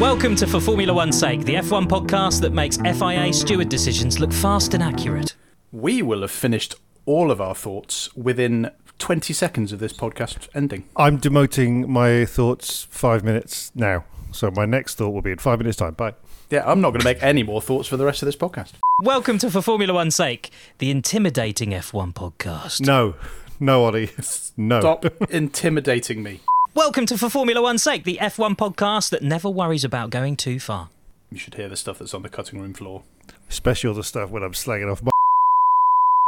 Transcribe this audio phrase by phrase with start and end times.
[0.00, 4.32] Welcome to For Formula One's Sake, the F1 podcast that makes FIA steward decisions look
[4.32, 5.36] fast and accurate.
[5.70, 6.74] We will have finished
[7.06, 10.88] all of our thoughts within 20 seconds of this podcast ending.
[10.96, 14.04] I'm demoting my thoughts five minutes now.
[14.32, 15.94] So my next thought will be in five minutes' time.
[15.94, 16.14] Bye.
[16.50, 18.72] Yeah, I'm not going to make any more thoughts for the rest of this podcast.
[19.00, 22.80] Welcome to For Formula One's Sake, the intimidating F1 podcast.
[22.84, 23.14] No,
[23.60, 24.10] no, Ollie.
[24.56, 24.80] No.
[24.80, 26.40] Stop intimidating me.
[26.76, 30.58] Welcome to For Formula One's Sake, the F1 podcast that never worries about going too
[30.58, 30.88] far.
[31.30, 33.04] You should hear the stuff that's on the cutting room floor.
[33.48, 35.12] Especially all the stuff when I'm slanging off my.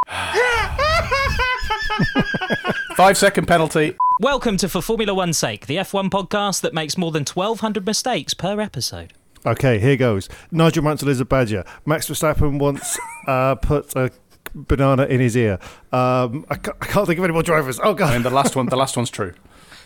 [2.97, 3.97] Five second penalty.
[4.21, 8.33] Welcome to For Formula One's Sake, the F1 podcast that makes more than 1,200 mistakes
[8.33, 9.15] per episode.
[9.45, 10.29] Okay, here goes.
[10.53, 11.65] Nigel Mansell is a badger.
[11.85, 12.97] Max Verstappen once
[13.27, 14.13] uh, put a
[14.55, 15.59] banana in his ear.
[15.91, 17.81] Um, I, can't, I can't think of any more drivers.
[17.83, 18.11] Oh, God.
[18.11, 18.67] I mean, the last one.
[18.67, 19.35] The last one's true.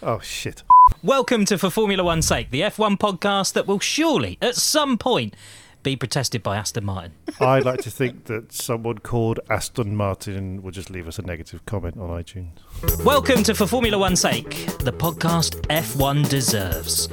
[0.02, 0.62] Oh, shit.
[1.02, 5.36] Welcome to For Formula One's Sake, the F1 podcast that will surely, at some point,
[5.82, 7.12] be protested by Aston Martin.
[7.40, 11.66] I'd like to think that someone called Aston Martin will just leave us a negative
[11.66, 13.04] comment on iTunes.
[13.04, 17.08] Welcome to For Formula One's Sake, the podcast F1 deserves.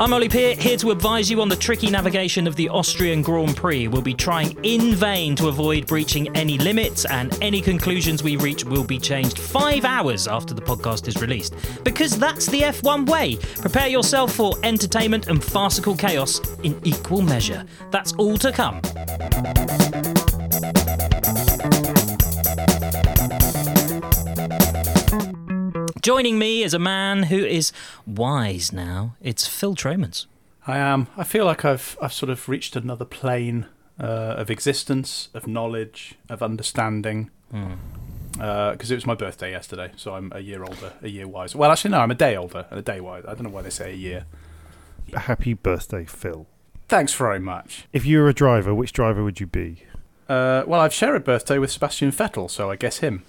[0.00, 3.56] I'm Ollie Peart, here to advise you on the tricky navigation of the Austrian Grand
[3.56, 3.88] Prix.
[3.88, 8.64] We'll be trying in vain to avoid breaching any limits, and any conclusions we reach
[8.64, 11.56] will be changed five hours after the podcast is released.
[11.82, 13.38] Because that's the F1 way.
[13.56, 17.64] Prepare yourself for entertainment and farcical chaos in equal measure.
[17.90, 18.80] That's all to come.
[26.00, 27.72] Joining me is a man who is
[28.06, 29.16] wise now.
[29.20, 30.26] It's Phill Tromans.
[30.66, 31.08] I am.
[31.16, 33.66] I feel like I've I've sort of reached another plane
[33.98, 37.30] uh, of existence, of knowledge, of understanding.
[38.32, 41.58] Because it was my birthday yesterday, so I'm a year older, a year wiser.
[41.58, 43.28] Well, actually, no, I'm a day older and a day wiser.
[43.28, 44.26] I don't know why they say a year.
[45.14, 46.46] Happy birthday, Phill.
[46.86, 47.88] Thanks very much.
[47.92, 49.82] If you were a driver, which driver would you be?
[50.28, 53.24] Uh, well, I've shared a birthday with Sebastian Vettel, so I guess him.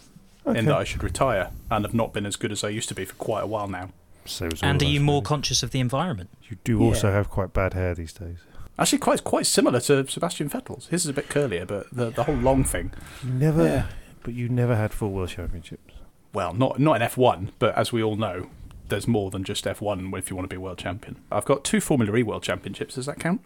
[0.47, 0.59] Okay.
[0.59, 2.95] In that I should retire, and have not been as good as I used to
[2.95, 3.89] be for quite a while now.
[4.25, 5.25] So is all And are you more really.
[5.25, 6.29] conscious of the environment?
[6.49, 8.37] You do also have quite bad hair these days.
[8.77, 10.87] Actually, quite quite similar to Sebastian Vettel's.
[10.87, 12.91] His is a bit curlier, but the the whole long thing.
[13.23, 13.85] You never, Yeah.
[14.23, 15.93] but you never had full world championships.
[16.33, 18.49] Well, not not in F1, but as we all know,
[18.87, 21.17] there's more than just F1 if you want to be a world champion.
[21.31, 22.95] I've got two Formula E world championships.
[22.95, 23.41] Does that count?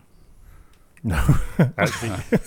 [1.05, 1.21] No,
[1.77, 2.11] actually,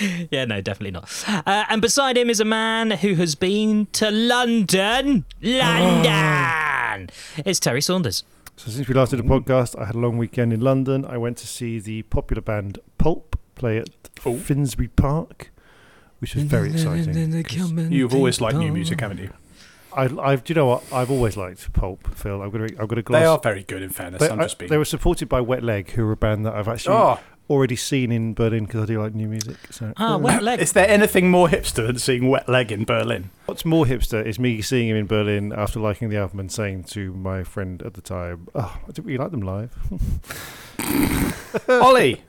[0.30, 1.24] Yeah, no, definitely not.
[1.26, 5.24] Uh, and beside him is a man who has been to London.
[5.42, 7.10] London!
[7.44, 8.24] It's Terry Saunders.
[8.56, 11.04] So since we last did a podcast, I had a long weekend in London.
[11.04, 13.88] I went to see the popular band Pulp play at
[14.26, 14.36] Oh.
[14.36, 15.50] Finsbury Park,
[16.18, 17.92] which was very exciting.
[17.92, 19.30] You've always liked new music, haven't you?
[19.96, 20.82] I, I've, do you know what?
[20.92, 22.42] I've always liked Pulp, Phill.
[22.42, 23.20] I've got to, I'm going to gloss.
[23.22, 24.20] They are very good, in fairness.
[24.20, 24.68] They, I'm I- just being.
[24.70, 27.20] they were supported by Wet Leg, who are a band that I've actually Oh.
[27.50, 29.56] Already seen in Berlin because I do like new music.
[29.70, 29.92] So.
[29.96, 30.60] Ah, wet leg.
[30.60, 33.30] Is there anything more hipster than seeing Wet Leg in Berlin?
[33.46, 36.84] What's more hipster is me seeing him in Berlin after liking the album and saying
[36.84, 39.74] to my friend at the time, "Oh, I didn't really like them live."
[41.68, 42.22] Ollie,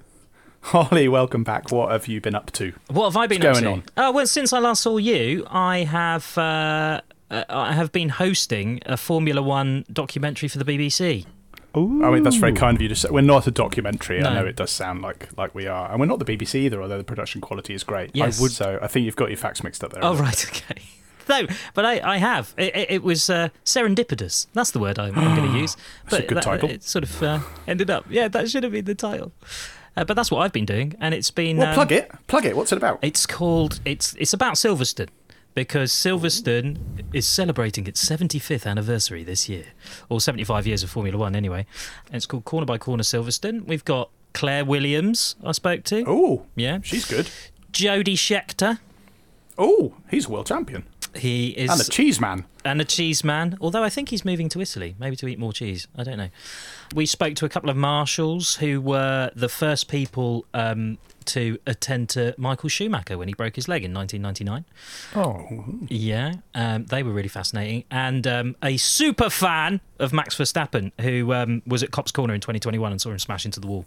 [0.62, 1.72] Holly, welcome back.
[1.72, 2.74] What have you been up to?
[2.88, 3.92] What have I been What's up going to?
[4.02, 4.08] on?
[4.10, 7.02] Oh well, since I last saw you, I have uh,
[7.32, 11.26] uh, I have been hosting a Formula One documentary for the BBC.
[11.78, 12.04] Ooh.
[12.04, 13.10] I mean, that's very kind of you to say.
[13.12, 14.20] We're not a documentary.
[14.22, 14.30] No.
[14.30, 16.82] I know it does sound like like we are, and we're not the BBC either.
[16.82, 18.12] Although the production quality is great.
[18.14, 18.40] Yes.
[18.40, 20.04] I would, so I think you've got your facts mixed up there.
[20.04, 20.82] Oh right, okay.
[21.30, 21.46] No,
[21.76, 22.56] but I, I have.
[22.58, 24.48] It, it, it was uh, serendipitous.
[24.54, 25.78] That's the word I'm, I'm going to use.
[26.06, 26.70] That's a But good that- title.
[26.72, 28.06] It sort of uh, ended up.
[28.10, 29.32] Yeah, that should have been the title.
[29.96, 31.58] Uh, but that's what I've been doing, and it's been.
[31.58, 32.12] Well, um, plug it.
[32.28, 32.56] Plug it.
[32.58, 32.98] What's it about?
[33.04, 33.80] It's called.
[33.86, 35.10] It's it's about Silverstone
[35.54, 36.78] because Silverstone
[37.14, 39.66] is celebrating its 75th anniversary this year,
[40.10, 41.66] or 75 years of Formula One anyway.
[42.08, 43.66] And it's called Corner by Corner Silverstone.
[43.66, 45.36] We've got Claire Williams.
[45.44, 46.04] I spoke to.
[46.08, 46.80] Oh, Yeah.
[46.84, 47.30] she's good.
[47.72, 48.80] Jody Scheckter.
[49.58, 50.84] Oh, he's a world champion
[51.16, 52.46] He is and a cheese man.
[52.64, 53.58] and a cheese man.
[53.62, 55.88] Although I think he's moving to Italy, maybe to eat more cheese.
[55.96, 56.30] I don't know.
[56.94, 62.10] We spoke to a couple of marshals who were the first people um, to attend
[62.10, 64.66] to Michael Schumacher when he broke his leg in 1999.
[65.16, 67.84] Oh, Yeah, um, they were really fascinating.
[67.92, 72.42] And um, a super fan of Max Verstappen who um, was at Copse Corner in
[72.42, 73.86] 2021 and saw him smash into the wall.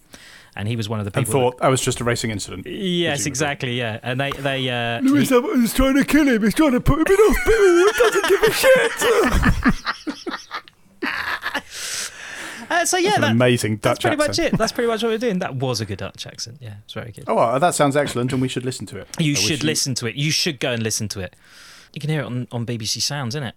[0.55, 1.41] And he was one of the And people.
[1.41, 2.67] thought that was just a racing incident.
[2.67, 3.79] yes, exactly.
[3.79, 6.43] Yeah, and they they uh, Lewis he- Hamilton's trying to kill him.
[6.43, 7.79] He's trying to put him in hospital.
[7.79, 8.93] He doesn't give a shit.
[12.71, 14.57] uh, so yeah, That's an that, amazing that's Dutch pretty much it.
[14.59, 15.39] That's pretty much what we're doing.
[15.41, 16.59] That was a good Dutch accent.
[16.61, 17.25] Yeah, it's very good.
[17.27, 19.09] Oh, well, that sounds excellent, and we should listen to it.
[19.19, 20.15] You I should listen to it.
[20.17, 21.35] You should go and listen to it.
[21.93, 23.53] You can hear it on, on BBC Sounds, innit?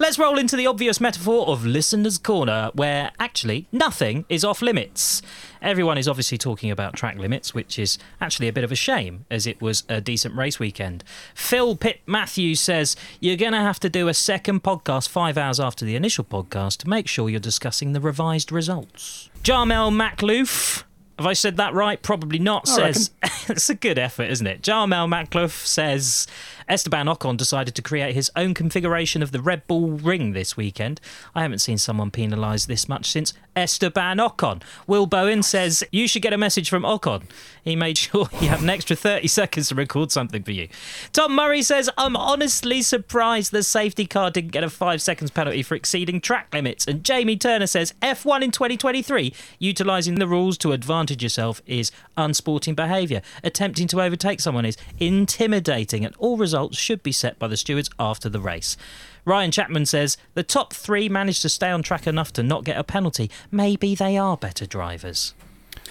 [0.00, 5.22] Let's roll into the obvious metaphor of Listener's Corner, where actually nothing is off limits.
[5.60, 9.26] Everyone is obviously talking about track limits, which is actually a bit of a shame,
[9.28, 11.02] as it was a decent race weekend.
[11.34, 15.58] Phil Pitt Matthews says, You're going to have to do a second podcast five hours
[15.58, 19.30] after the initial podcast to make sure you're discussing the revised results.
[19.42, 20.84] Jarmel Macloof.
[21.18, 22.00] Have I said that right?
[22.00, 22.68] Probably not.
[22.68, 23.10] I says
[23.48, 24.62] it's a good effort, isn't it?
[24.62, 26.28] Jarmel Macloof says
[26.68, 31.00] Esteban Ocon decided to create his own configuration of the Red Bull ring this weekend.
[31.34, 34.62] I haven't seen someone penalised this much since Esteban Ocon.
[34.86, 37.22] Will Bowen says you should get a message from Ocon.
[37.64, 40.68] He made sure he had an extra 30 seconds to record something for you.
[41.12, 45.62] Tom Murray says I'm honestly surprised the safety car didn't get a five seconds penalty
[45.62, 46.86] for exceeding track limits.
[46.86, 52.74] And Jamie Turner says F1 in 2023 utilising the rules to advantage yourself is unsporting
[52.74, 53.22] behaviour.
[53.42, 57.90] Attempting to overtake someone is intimidating, and all results should be set by the stewards
[57.98, 58.76] after the race.
[59.24, 62.78] Ryan Chapman says the top three managed to stay on track enough to not get
[62.78, 63.30] a penalty.
[63.50, 65.34] Maybe they are better drivers.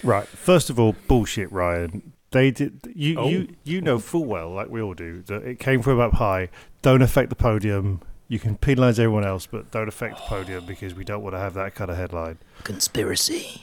[0.02, 0.26] Right.
[0.26, 2.12] First of all, bullshit, Ryan.
[2.30, 2.80] They did.
[2.94, 3.28] You Oh.
[3.28, 6.48] you you know full well, like we all do, that it came from up high.
[6.82, 8.00] Don't affect the podium.
[8.28, 11.38] You can penalise everyone else, but don't affect the podium because we don't want to
[11.40, 12.36] have that kind of headline.
[12.64, 13.62] Conspiracy.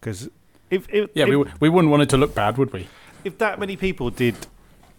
[0.00, 0.30] Because
[0.70, 2.88] if if, Yeah, if, we, we wouldn't want it to look bad, would we?
[3.24, 4.46] if that many people did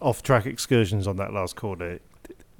[0.02, 2.00] off-track excursions on that last corner,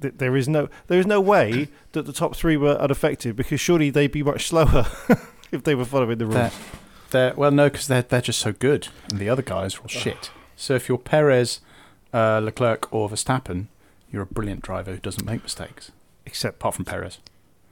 [0.00, 3.90] there is no there is no way that the top three were unaffected because surely
[3.90, 4.86] they'd be much slower
[5.52, 6.34] if they were following the rules.
[6.36, 6.52] They're,
[7.10, 9.88] they're, well, no, because they're, they're just so good, and the other guys are all
[9.88, 10.30] shit.
[10.56, 11.60] So if you're Perez,
[12.14, 13.66] uh, Leclerc, or Verstappen,
[14.12, 15.90] you're a brilliant driver who doesn't make mistakes,
[16.26, 17.18] Except apart from Perez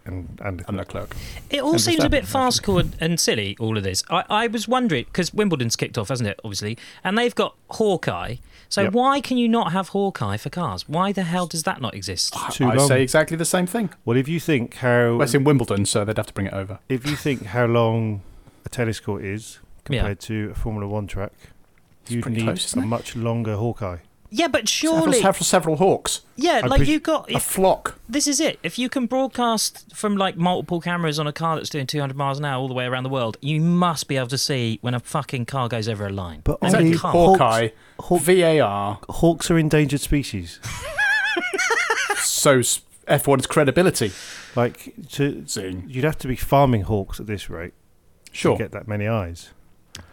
[0.05, 1.15] and and and Leclerc.
[1.51, 4.03] It all And seems a bit Verstappen, farcical and, and silly, all of this.
[4.11, 6.77] I, I was wondering, because Wimbledon's kicked off, hasn't it, obviously?
[7.05, 8.37] And they've got Hawkeye.
[8.71, 8.93] So Yep.
[8.93, 10.89] why can you not have Hawkeye for cars?
[10.89, 12.35] Why the hell does that not exist?
[12.53, 12.87] Too I long.
[12.89, 13.91] say exactly the same thing.
[14.05, 16.53] Well, if you think how Well, it's in Wimbledon, so they'd have to bring it
[16.53, 16.79] over.
[16.89, 18.21] if you think how long
[18.67, 19.59] a tennis court is
[19.89, 20.01] Yeah.
[20.01, 21.33] compared to a Formula One track,
[22.09, 23.99] you'd need close, a much longer Hawkeye.
[24.31, 25.21] Yeah, but Several, surely.
[25.23, 27.31] several, several hawks, Yeah, I'm like pres- you got.
[27.33, 27.99] a flock.
[28.09, 28.59] this is it.
[28.63, 32.39] If you can broadcast from like multiple cameras on a car that's doing 200 miles
[32.39, 34.93] an hour all the way around the world, you must be able to see when
[34.93, 36.43] a fucking car goes over a line.
[36.45, 36.93] But And Ollie.
[36.93, 37.69] Hawks- Hawkeye,
[38.01, 40.61] Hawk- VAR, Hawks are endangered species.
[42.19, 44.13] so s- F1's credibility.
[44.55, 45.85] like to, Zing.
[45.89, 47.73] you'd have to be farming hawks at this rate
[48.33, 48.57] Sure.
[48.57, 49.51] to get that many eyes.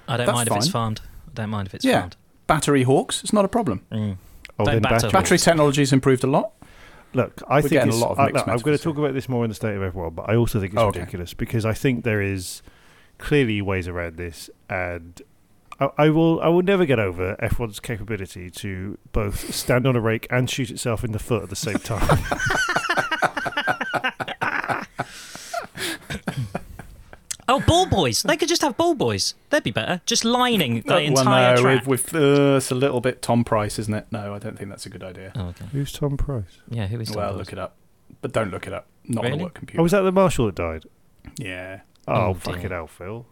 [0.07, 1.01] I don't That's mind if it's farmed.
[1.27, 1.99] I don't mind if it's Yeah.
[2.01, 2.15] farmed.
[2.47, 3.81] Battery hawks, it's not a problem.
[3.91, 4.17] Mm.
[4.59, 4.95] Oh, Don't then batter.
[4.95, 5.11] battery.
[5.11, 6.51] Battery technology's improved a lot.
[7.13, 8.79] Look, I We're think getting a it's, lot of I, mixed look, I'm going metaphors
[8.81, 10.81] to talk about this more in the state of F1, but I also think it's
[10.81, 10.99] Oh, okay.
[10.99, 12.61] ridiculous because I think there is
[13.17, 15.21] clearly ways around this, and
[15.79, 16.41] I, I will.
[16.41, 20.69] I will never get over F1's capability to both stand on a rake and shoot
[20.69, 22.19] itself in the foot at the same time.
[27.47, 28.23] Oh, ball boys!
[28.23, 29.33] They could just have ball boys.
[29.49, 30.01] They'd be better.
[30.05, 31.85] Just lining the Uh, entire well, no, track.
[31.87, 34.05] With, with uh, it's a little bit Tom Price, isn't it?
[34.11, 35.31] No, I don't think that's a good idea.
[35.35, 35.65] Oh, okay.
[35.71, 36.59] Who's Tom Price?
[36.69, 37.37] Yeah, who is Tom well, Price?
[37.39, 37.75] look it up,
[38.21, 38.87] but don't look it up.
[39.07, 39.41] Not on Really?
[39.41, 39.79] a work computer.
[39.81, 40.83] Oh, was that the marshal that died?
[41.37, 41.81] yeah.
[42.07, 42.69] Oh, Oh, fucking dear.
[42.69, 43.25] hell, Phill!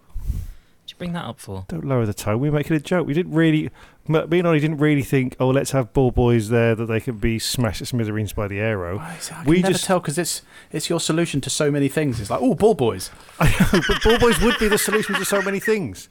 [0.94, 1.66] Did you bring that up for?
[1.70, 2.40] Don't lower the tone.
[2.40, 3.08] We're making a joke.
[3.08, 3.72] We didn't really.
[4.08, 5.36] M- Me and Ollie didn't really think.
[5.40, 8.60] Oh, let's have ball boys there that they can be smashed to smithereens by the
[8.60, 8.98] aero.
[9.00, 11.88] Oh, I can We never just- tell because it's it's your solution to so many
[11.88, 12.20] things.
[12.20, 13.10] It's like, oh, ball boys.
[13.40, 16.10] I know, but ball boys would be the solution to so many things.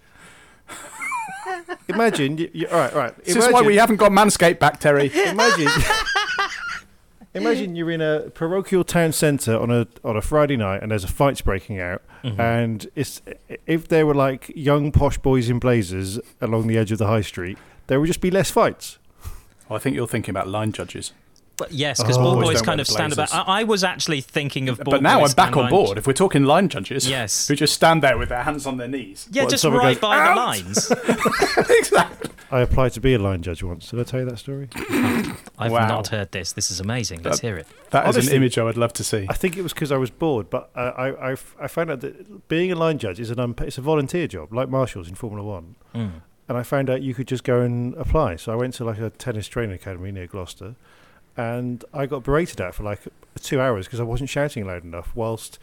[1.89, 3.25] Imagine, you, you, all right, all right.
[3.25, 5.11] This is why we haven't got Manscaped back, Terry.
[5.29, 5.69] Imagine,
[7.43, 11.05] imagine you're in a parochial town centre on a on a Friday night, and there's
[11.05, 12.41] a fights breaking out, Mm-hmm.
[12.41, 13.21] and it's
[13.67, 17.21] if there were like young posh boys in blazers along the edge of the high
[17.21, 17.59] street,
[17.89, 18.99] there would just be less fights.
[19.69, 21.13] Well, I think you're thinking about line judges.
[21.59, 22.23] But yes, because Oh.
[22.23, 23.33] ball Boys boys kind wear of stand about.
[23.35, 25.71] I, I was actually thinking of ball but now boys I'm back and on line-
[25.71, 25.99] board.
[25.99, 27.47] If we're talking line judges, Yes.
[27.49, 29.29] who just stand there with their hands on their knees.
[29.31, 30.91] Yeah, What, just someone right goes, by the lines.
[31.69, 32.31] exactly.
[32.51, 33.91] I applied to be a line judge once.
[33.91, 34.69] Did I tell you that story?
[35.59, 35.89] I've Wow.
[35.89, 36.53] not heard this.
[36.53, 37.23] This is amazing.
[37.23, 37.67] Let's That- hear it.
[37.91, 39.27] That is Honestly- an image I would love to see.
[39.29, 42.01] I think it was because I was bored, but uh, I, I, I found out
[42.01, 45.15] that being a line judge is an unpa- it's a volunteer job, like marshals in
[45.15, 45.77] Formula One.
[45.95, 46.11] Mm.
[46.49, 48.37] And I found out you could just go and apply.
[48.37, 50.75] So I went to like a tennis training academy near Gloucester,
[51.37, 53.01] and I got berated at for like
[53.41, 55.59] two hours because I wasn't shouting loud enough, whilst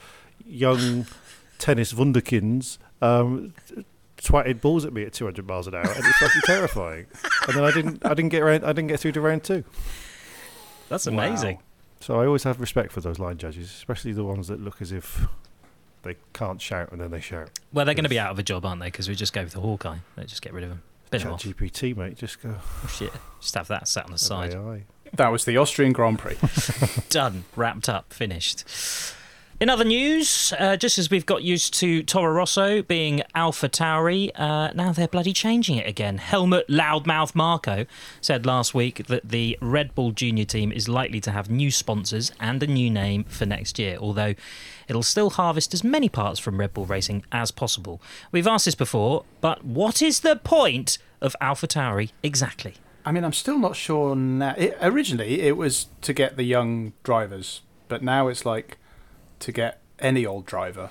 [0.46, 1.06] young
[1.60, 3.54] tennis wunderkinds um,
[4.18, 7.06] twatted balls at me at 200 miles an hour, and it's fucking terrifying.
[7.48, 9.64] And then I didn't, I didn't get around, I didn't get through to round two.
[10.90, 11.14] That's Wow.
[11.14, 11.60] amazing.
[12.02, 14.92] So I always have respect for those line judges, especially the ones that look as
[14.92, 15.26] if
[16.04, 17.50] they can't shout and then they shout.
[17.74, 18.88] Well, they're going to be out of a job, aren't they?
[18.88, 19.98] Because we just go with the Hawkeye.
[20.16, 20.82] Let's just get rid of him.
[21.12, 21.44] Bin Chat off.
[21.44, 22.56] GPT, mate, just go.
[22.58, 23.12] Oh, shit.
[23.42, 24.54] Just have that sat on the side.
[24.54, 24.86] AI.
[25.14, 26.38] That was the Austrian Grand Prix.
[27.10, 27.46] Done.
[27.56, 28.14] Wrapped up.
[28.14, 28.64] Finished.
[29.62, 34.32] In other news, uh, just as we've got used to Toro Rosso being Alpha Tauri,
[34.36, 36.18] uh, now they're bloody changing it again.
[36.18, 37.86] Helmut Loudmouth Marko
[38.22, 42.32] said last week that the Red Bull Junior team is likely to have new sponsors
[42.40, 44.34] and a new name for next year, although
[44.88, 48.02] it'll still harvest as many parts from Red Bull Racing as possible.
[48.32, 52.76] We've asked this before, but what is the point of Alpha Tauri exactly?
[53.06, 54.56] I mean, I'm still not sure now.
[54.58, 58.78] It, originally, it was to get the young drivers, but now it's like
[59.40, 60.90] to get any old driver.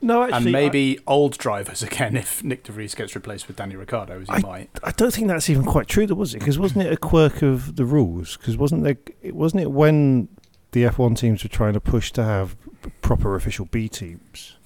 [0.00, 3.74] No, actually, and maybe old drivers again if Nyck de Vries gets replaced with Danny
[3.74, 4.70] Ricciardo, as he I, might.
[4.82, 6.38] I, I don't think that's even quite true, though, was it?
[6.38, 8.36] Because wasn't it a quirk of the rules?
[8.36, 8.96] Because wasn't there?
[9.22, 10.28] It wasn't it when
[10.72, 12.56] the F1 teams were trying to push to have
[13.02, 14.56] proper official B teams,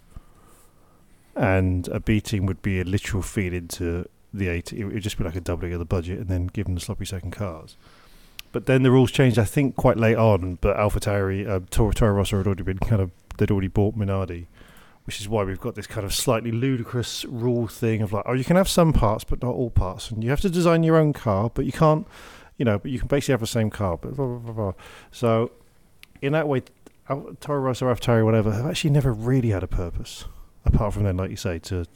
[1.35, 4.91] and a B team would be a literal feed into the team.
[4.91, 6.81] It would just be like a doubling of the budget, and then give them the
[6.81, 7.77] sloppy second cars.
[8.53, 10.59] But then the rules changed, I think, quite late on.
[10.61, 14.47] But AlphaTauri, uh, Toro, Toro Rosso had already been kind of they'd already bought Minardi,
[15.05, 18.35] which is why we've got this kind of slightly ludicrous rule thing of like, oh,
[18.35, 20.97] you can have some parts, but not all parts, and you have to design your
[20.97, 22.07] own car, but you can't,
[22.59, 24.53] you know, but you can basically have the same car, but blah blah blah.
[24.53, 24.73] blah.
[25.11, 25.51] So,
[26.21, 26.63] in that way,
[27.41, 30.27] Toro Rosso, AlphaTauri, whatever, have actually never really had a purpose,
[30.65, 31.87] apart from then, like you say, to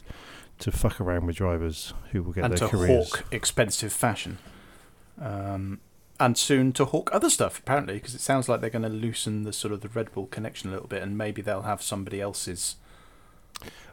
[0.58, 3.10] to fuck around with drivers who will get and their to careers.
[3.12, 4.38] hawk expensive fashion.
[5.20, 5.80] Um,
[6.18, 9.42] and soon to hawk other stuff, apparently, because it sounds like they're going to loosen
[9.42, 12.20] the sort of the Red Bull connection a little bit, and maybe they'll have somebody
[12.20, 12.76] else's.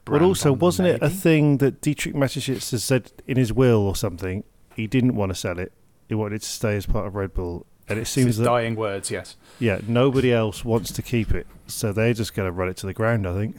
[0.06, 3.96] But also, wasn't it a thing that Dietrich Mateschitz has said in his will or
[3.96, 4.44] something?
[4.76, 5.72] He didn't want to sell it.
[6.10, 9.12] He wanted to stay as part of Red Bull, and it seems that dying words,
[9.12, 9.36] yes.
[9.60, 12.86] yeah, nobody else wants to keep it, so they're just going to run it to
[12.86, 13.28] the ground.
[13.28, 13.58] I think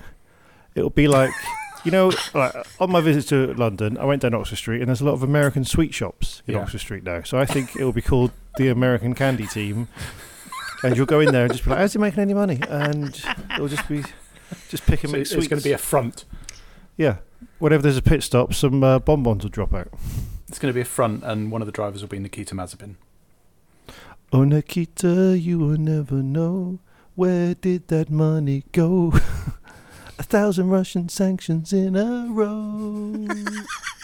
[0.75, 1.31] it'll be like.
[1.85, 5.01] You know, like, on my visit to London, I went down Oxford Street, and there's
[5.03, 6.63] a lot of American sweet shops in Yeah.
[6.63, 7.23] Oxford Street now.
[7.23, 9.89] So I think it will be called the American Candy Team,
[10.83, 13.23] and you'll go in there and just be like, "How's he making any money?" And
[13.55, 14.03] it'll just be
[14.71, 15.11] just picking.
[15.11, 16.25] So it's going to be a front.
[16.97, 17.17] yeah.
[17.59, 19.89] Whenever there's a pit stop, some uh, bonbons will drop out.
[20.49, 22.95] It's going to be a front, and one of the drivers will be Nikita Mazepin.
[24.33, 26.79] Oh, Nikita, you will never know
[27.15, 29.13] where did that money go.
[30.19, 33.27] a thousand Russian sanctions in a row.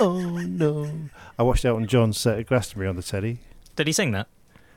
[0.00, 0.90] oh no!
[1.38, 3.38] I watched Elton John's set at Glastonbury on the telly.
[3.76, 4.28] Did he sing that?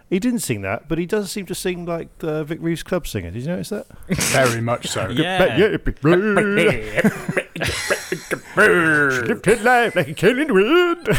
[0.10, 3.08] He didn't sing that, but he does seem to sing like the Vic Reeves club
[3.08, 3.32] singer.
[3.32, 3.88] Did you notice that?
[4.10, 5.10] Very much so.
[5.10, 5.68] Yeah.
[8.56, 11.08] Lived his life like a killing wind.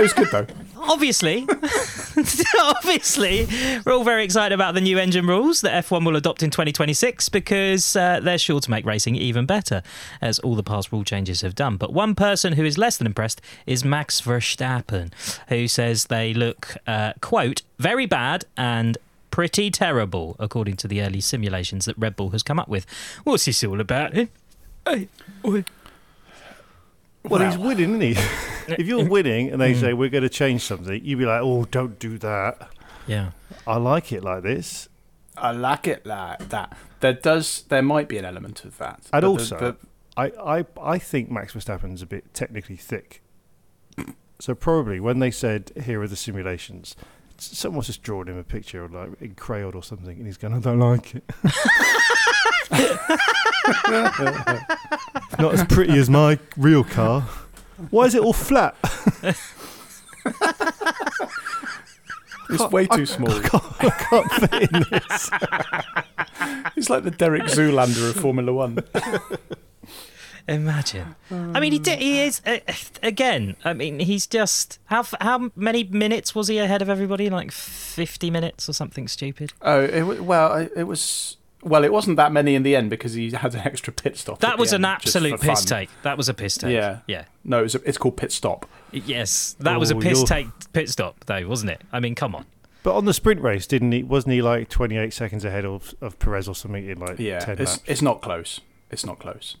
[0.00, 0.46] It was good though.
[0.78, 1.46] Obviously.
[2.60, 3.46] obviously,
[3.84, 7.28] we're all very excited about the new engine rules that F1 will adopt in 2026
[7.28, 9.82] because uh, they're sure to make racing even better,
[10.22, 11.76] as all the past rule changes have done.
[11.76, 15.12] But one person who is less than impressed is Max Verstappen,
[15.48, 18.96] who says they look, uh, quote, very bad and
[19.30, 22.86] pretty terrible, according to the early simulations that Red Bull has come up with.
[23.24, 24.16] What's this all about?
[24.16, 24.26] eh?
[24.86, 25.08] Hey,
[27.26, 27.28] oi.
[27.28, 28.72] Well, he's winning, isn't he?
[28.74, 29.80] if you're winning and they Mm.
[29.80, 32.68] say we're going to change something, you'd be like, "Oh, don't do that."
[33.06, 33.30] Yeah.
[33.66, 34.88] I like it like this.
[35.36, 36.76] I like it like that.
[37.00, 39.00] There does, there might be an element of that.
[39.10, 39.76] And But the- also, the-
[40.16, 43.22] I, I, I think Max Verstappen's a bit technically thick.
[44.38, 47.04] So probably when they said, "Here are the simulations," s-
[47.42, 50.54] someone's just drawn him a picture, of like in crayon or something, and he's going,
[50.54, 51.24] "I don't like it."
[55.38, 57.22] Not as pretty as my real car.
[57.90, 58.76] Why is it all flat?
[62.50, 63.32] it's way too small.
[63.32, 65.30] I can't fit in this.
[66.74, 68.78] He's like the Derek Zoolander of Formula One.
[70.48, 71.14] Imagine.
[71.30, 72.58] I mean, he di- he is uh,
[73.02, 73.56] again.
[73.64, 77.30] I mean, he's just how how many minutes was he ahead of everybody?
[77.30, 79.52] Like fifty minutes or something stupid.
[79.62, 81.36] Oh, it, well, it was.
[81.62, 84.38] Well, it wasn't that many in the end because he had an extra pit stop.
[84.40, 85.78] That was an end, absolute for piss fun.
[85.80, 85.90] take.
[86.02, 86.72] That was a piss take.
[86.72, 87.24] Yeah, yeah.
[87.44, 88.64] No, it was a, it's called pit stop.
[88.92, 91.82] Yes, that was a Oh, piss you're- take pit stop, though, wasn't it?
[91.92, 92.46] I mean, come on.
[92.82, 94.02] But on the sprint race, didn't he?
[94.02, 97.58] Wasn't he like 28 seconds ahead of, of Perez or something in like Yeah, 10
[97.58, 97.82] it's laps?
[97.86, 98.60] it's not close.
[98.90, 99.58] It's not close.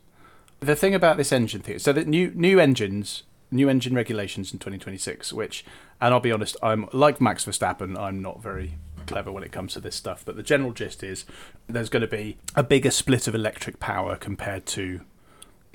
[0.60, 4.58] The thing about this engine thing, so that new new engines, new engine regulations in
[4.58, 5.64] 2026, which,
[6.00, 8.76] and I'll be honest, I'm like Max Verstappen, I'm not very
[9.06, 10.22] clever when it comes to this stuff.
[10.24, 11.24] But the general gist is
[11.66, 15.00] there's going to be a bigger split of electric power compared to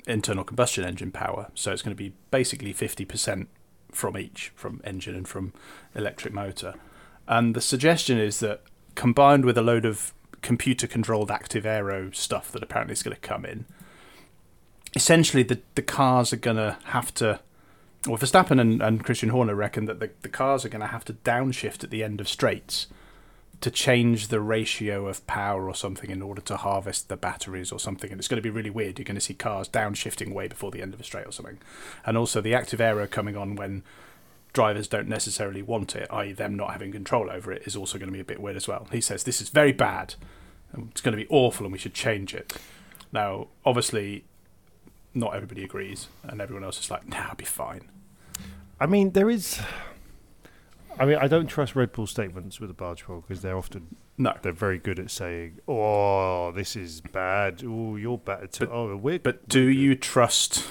[0.06, 1.50] internal combustion engine power.
[1.54, 3.48] So it's going to be basically 50%
[3.90, 5.52] from each, from engine and from
[5.94, 6.74] electric motor.
[7.26, 8.62] And the suggestion is that
[8.94, 13.20] combined with a load of computer controlled active aero stuff that apparently is going to
[13.20, 13.66] come in,
[14.96, 17.38] essentially the, the cars are going to have to.
[18.06, 21.04] Well, Verstappen and, and Christian Horner reckon that the, the cars are going to have
[21.06, 22.86] to downshift at the end of straights
[23.60, 27.80] to change the ratio of power or something in order to harvest the batteries or
[27.80, 28.10] something.
[28.10, 28.98] And it's going to be really weird.
[28.98, 31.58] You're going to see cars downshifting way before the end of a straight or something.
[32.04, 33.82] And also the active aero coming on when
[34.52, 38.08] drivers don't necessarily want it, i.e., them not having control over it, is also going
[38.08, 38.88] to be a bit weird as well.
[38.92, 40.14] He says this is very bad.
[40.90, 42.56] It's going to be awful, and we should change it.
[43.12, 44.24] Now, obviously,
[45.16, 47.88] not everybody agrees, and everyone else is like, "Nah, it'll be fine."
[48.78, 49.60] I mean, there is.
[50.98, 53.96] I mean, I don't trust Red Bull statements with a barge pole because they're often
[54.18, 57.62] no, they're very good at saying, "Oh, this is bad.
[57.66, 58.68] Oh, you're bad too.
[58.70, 60.64] oh, we're." But do you trust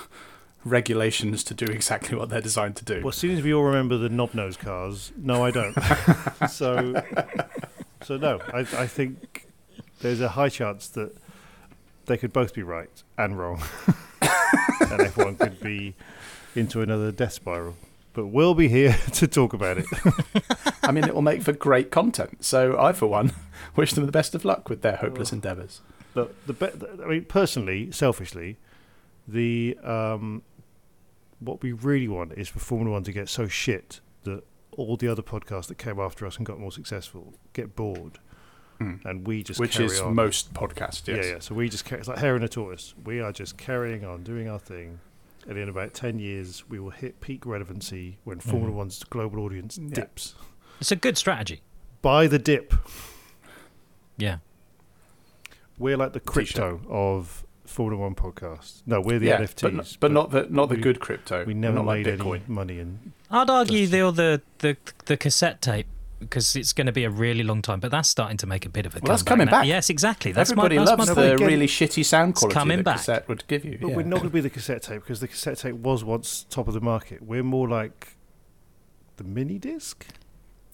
[0.64, 3.02] regulations to do exactly what they're designed to do?
[3.02, 5.74] Well, as soon as we all remember the knob nose cars, no, I don't.
[6.50, 7.02] so,
[8.02, 9.48] so no, I, I think
[10.02, 11.16] there's a high chance that
[12.06, 13.62] they could both be right and wrong,
[14.22, 15.96] and F1 could be
[16.56, 17.76] into another death spiral.
[18.14, 19.86] But we'll be here to talk about it.
[20.84, 22.46] I mean, it will make for great content.
[22.46, 23.34] So I, for one,
[23.76, 25.82] wish them the best of luck with their hopeless endeavours.
[26.14, 28.58] the the be- I mean, personally, selfishly,
[29.28, 30.44] the um,
[31.40, 34.44] what we really want is for Formula One to get so shit that
[34.78, 38.20] all the other podcasts that came after us and got more successful get bored,
[38.80, 40.16] and we just Which carry is on.
[40.16, 41.26] most podcasts, yes.
[41.26, 41.40] Yeah, yeah.
[41.40, 42.94] So we just ca- it's like hare and a tortoise.
[43.04, 45.00] We are just carrying on doing our thing.
[45.48, 48.76] And in about ten years, we will hit peak relevancy when Formula Mhm.
[48.78, 49.94] One's global audience Yeah.
[49.94, 50.36] dips.
[50.82, 51.62] It's a good strategy.
[52.02, 52.74] Buy the dip.
[54.18, 54.38] Yeah.
[55.78, 58.82] We're like the crypto of Formula One podcasts.
[58.86, 61.40] No, we're the Yeah, NFTs, but not- but not the- not the we- good crypto.
[61.46, 62.36] We We're never not like made Bitcoin.
[62.36, 63.14] any money in.
[63.32, 65.88] I'd argue the the the the cassette tape
[66.20, 68.70] because it's going to be a really long time, but that's starting to make a
[68.70, 69.00] bit of a.
[69.00, 69.60] Well, that's comeback coming now.
[69.62, 69.68] back.
[69.68, 70.32] Yes, exactly.
[70.32, 71.42] That's Everybody my, that's loves my the point.
[71.50, 72.98] really shitty sound It's quality coming that back.
[72.98, 73.78] cassette would give you.
[73.82, 73.96] But yeah.
[73.96, 76.68] we're not going to be the cassette tape because the cassette tape was once top
[76.68, 77.22] of the market.
[77.22, 78.16] We're more like
[79.18, 80.06] the mini disc.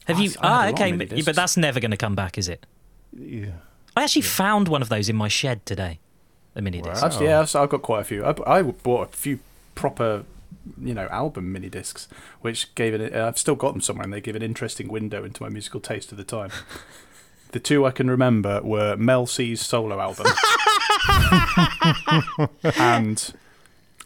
[0.06, 0.32] Have you?
[0.42, 2.66] I Ah, okay, but, but that's never going to come back, is it?
[3.18, 3.52] Yeah.
[3.96, 6.00] I actually found one of those in my shed today.
[6.56, 7.04] A mini disc.
[7.04, 8.26] Actually, yeah, so I've got quite a few.
[8.26, 9.40] I, b- I bought a few
[9.76, 10.24] proper,
[10.82, 12.08] you know, album mini discs,
[12.42, 13.14] which gave it.
[13.14, 16.12] I've still got them somewhere, and they give an interesting window into my musical taste
[16.12, 16.52] of the time.
[17.52, 20.28] the two I can remember were Mel C's solo album,
[22.78, 23.34] and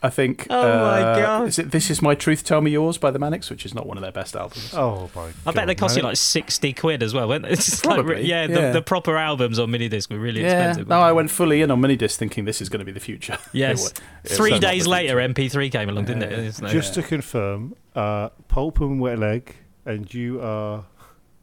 [0.06, 0.46] I think.
[0.50, 1.48] Oh my uh, God.
[1.48, 3.88] Is it "This Is My Truth, Tell Me Yours" by the Manics, which is not
[3.88, 4.72] one of their best albums.
[4.74, 5.32] Oh my!
[5.48, 7.50] I bet they cost you like sixty quid as well, weren't they?
[7.56, 8.68] It's just like, Probably, yeah, yeah.
[8.68, 10.88] The, the proper albums on mini disc were really Yeah, expensive.
[10.88, 13.00] no, I went fully in on mini disc thinking this is going to be the
[13.00, 13.38] future.
[13.54, 13.92] Yes.
[13.92, 16.34] It it Three days later, MP3 came along, didn't it?
[16.34, 20.86] It's like- Just to confirm, uh, Pulp and Wet Leg, and you are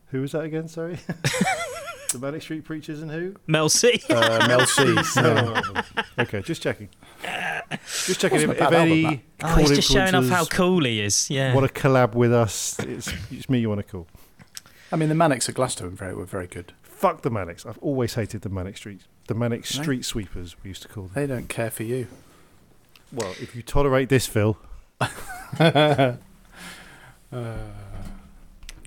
[0.09, 0.69] Who was that again?
[0.69, 0.99] Sorry.
[2.13, 3.35] the Manic Street Preachers and who?
[3.47, 4.03] Mel C.
[4.09, 4.97] Uh, Mel C.
[5.17, 5.63] No.
[6.19, 6.89] okay, just checking.
[8.07, 9.25] Just checking if, Wasn't a if bad album, any.
[9.43, 11.31] Oh, he's cool just showing off how cool he is.
[11.31, 11.55] Yeah.
[11.55, 12.79] Want to collab with us?
[12.81, 14.07] It's, it's me you want to call.
[14.91, 16.73] I mean, the Manics at Glastonbury were very, were very good.
[16.83, 17.65] Fuck the Manics.
[17.67, 19.01] I've always hated the Manic Street.
[19.27, 19.83] The Manic No.
[19.83, 21.13] Street Sweepers, we used to call them.
[21.15, 22.09] They don't care for you.
[23.13, 24.59] Well, if you tolerate this, Phill.
[25.01, 26.15] uh,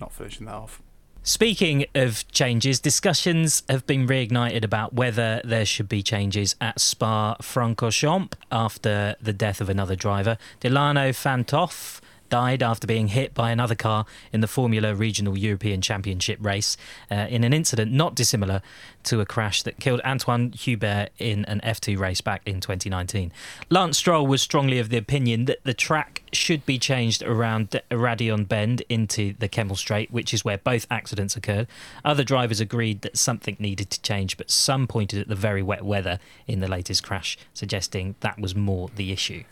[0.00, 0.80] not finishing that off.
[1.28, 7.34] Speaking of changes, discussions have been reignited about whether there should be changes at Spa
[7.42, 10.38] Francorchamps after the death of another driver.
[10.60, 15.36] Dilano van 't Hoff died after being hit by another car in the Formula Regional
[15.36, 16.76] European Championship race
[17.10, 18.62] uh, in an incident not dissimilar
[19.04, 23.32] to a crash that killed Antoine Hubert in an F2 race back in 2019.
[23.70, 28.48] Lance Stroll was strongly of the opinion that the track should be changed around Raidillon
[28.48, 31.68] Bend into the Kemmel Straight, which is where both accidents occurred.
[32.04, 35.84] Other drivers agreed that something needed to change, but some pointed at the very wet
[35.84, 39.44] weather in the latest crash, suggesting that was more the issue.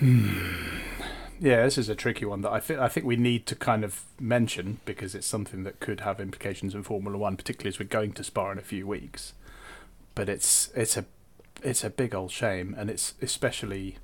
[0.00, 3.84] Yeah, this is a tricky one that I think I think we need to kind
[3.84, 7.86] of mention because it's something that could have implications in Formula One, particularly as we're
[7.86, 9.34] going to Spa in a few weeks.
[10.14, 11.04] But it's it's a
[11.62, 13.96] it's a big old shame, and it's especially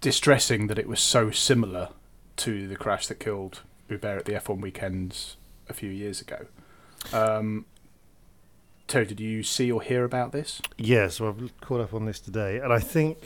[0.00, 1.90] distressing that it was so similar
[2.36, 5.36] to the crash that killed Hubert at the F1 weekends
[5.68, 6.46] a few years ago.
[7.12, 7.66] Um,
[8.88, 10.60] Terry, did you see or hear about this?
[10.76, 13.18] Yeah, so I've caught up on this today, and I think,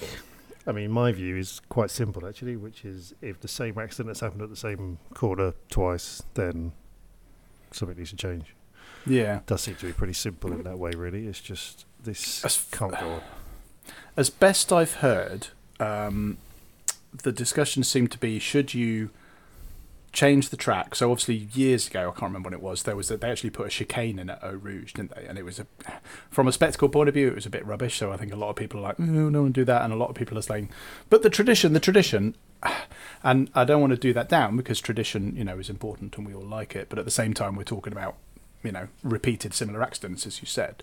[0.67, 4.21] I mean, my view is quite simple actually, which is if the same accident has
[4.21, 6.73] happened at the same corner twice, then
[7.73, 8.55] something needs to change.
[9.07, 9.39] Yeah.
[9.39, 11.27] it does seem to be pretty simple in that way, really.
[11.27, 13.23] It's just this As- can't go on.
[14.17, 16.37] As best I've heard, um,
[17.23, 19.11] the discussion seemed to be should you
[20.13, 20.95] change the track?
[20.95, 22.83] So obviously years ago, I can't remember when it was.
[22.83, 25.27] There was a, they actually put a chicane in at Eau Rouge, didn't they?
[25.27, 25.67] And it was a
[26.31, 27.97] from a spectacle point of view, it was a bit rubbish.
[27.97, 29.93] So I think a lot of people are like, oh, no one do that, and
[29.93, 30.71] a lot of people are saying,
[31.09, 32.35] but the tradition, the tradition.
[33.23, 36.27] And I don't want to do that down because tradition, you know, is important and
[36.27, 36.89] we all like it.
[36.89, 38.17] But at the same time, we're talking about,
[38.63, 40.83] you know, repeated similar accidents, as you said.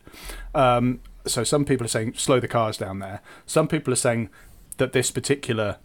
[0.56, 3.22] Um, so some people are saying slow the cars down there.
[3.46, 4.30] Some people are saying
[4.78, 5.78] that this particular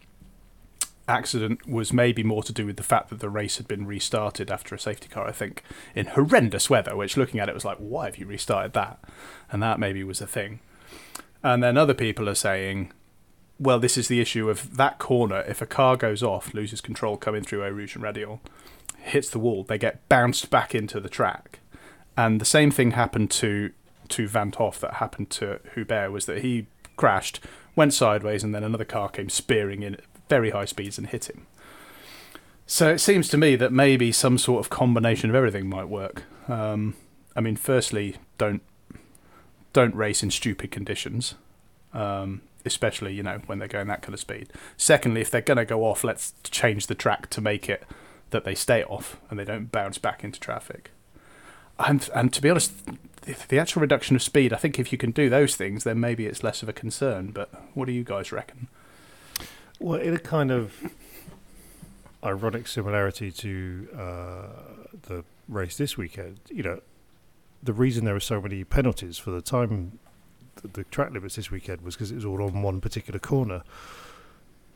[1.08, 4.50] accident was maybe more to do with the fact that the race had been restarted
[4.50, 5.62] after a safety car, I think,
[5.94, 8.98] in horrendous weather, which looking at it was like, why have you restarted that?
[9.50, 10.60] And that maybe was a thing.
[11.42, 12.92] And then other people are saying,
[13.58, 15.40] well, this is the issue of that corner.
[15.42, 18.40] If a car goes off, loses control coming through Eau Rouge and Raidillon,
[18.98, 21.58] hits the wall, they get bounced back into the track.
[22.16, 23.72] And the same thing happened to
[24.08, 27.40] to Van that happened to Hubert was that he crashed,
[27.74, 29.96] went sideways, and then another car came spearing in
[30.32, 31.46] very high speeds and hit him.
[32.64, 36.22] So it seems to me that maybe some sort of combination of everything might work.
[36.48, 36.94] Um,
[37.36, 38.62] I mean, firstly, don't
[39.74, 41.34] don't race in stupid conditions,
[41.92, 44.48] um, especially you know when they're going that kind of speed.
[44.78, 47.84] Secondly, if they're going to go off, let's change the track to make it
[48.30, 50.92] that they stay off and they don't bounce back into traffic.
[51.78, 52.72] And and to be honest,
[53.26, 56.00] the, the actual reduction of speed, I think if you can do those things, then
[56.00, 57.32] maybe it's less of a concern.
[57.32, 58.68] But what do you guys reckon?
[59.82, 60.92] Well, in a kind of
[62.22, 64.46] ironic similarity to uh,
[65.08, 66.80] the race this weekend, you know,
[67.60, 69.98] the reason there were so many penalties for the time,
[70.62, 73.64] the, the track limits this weekend was because it was all on one particular corner.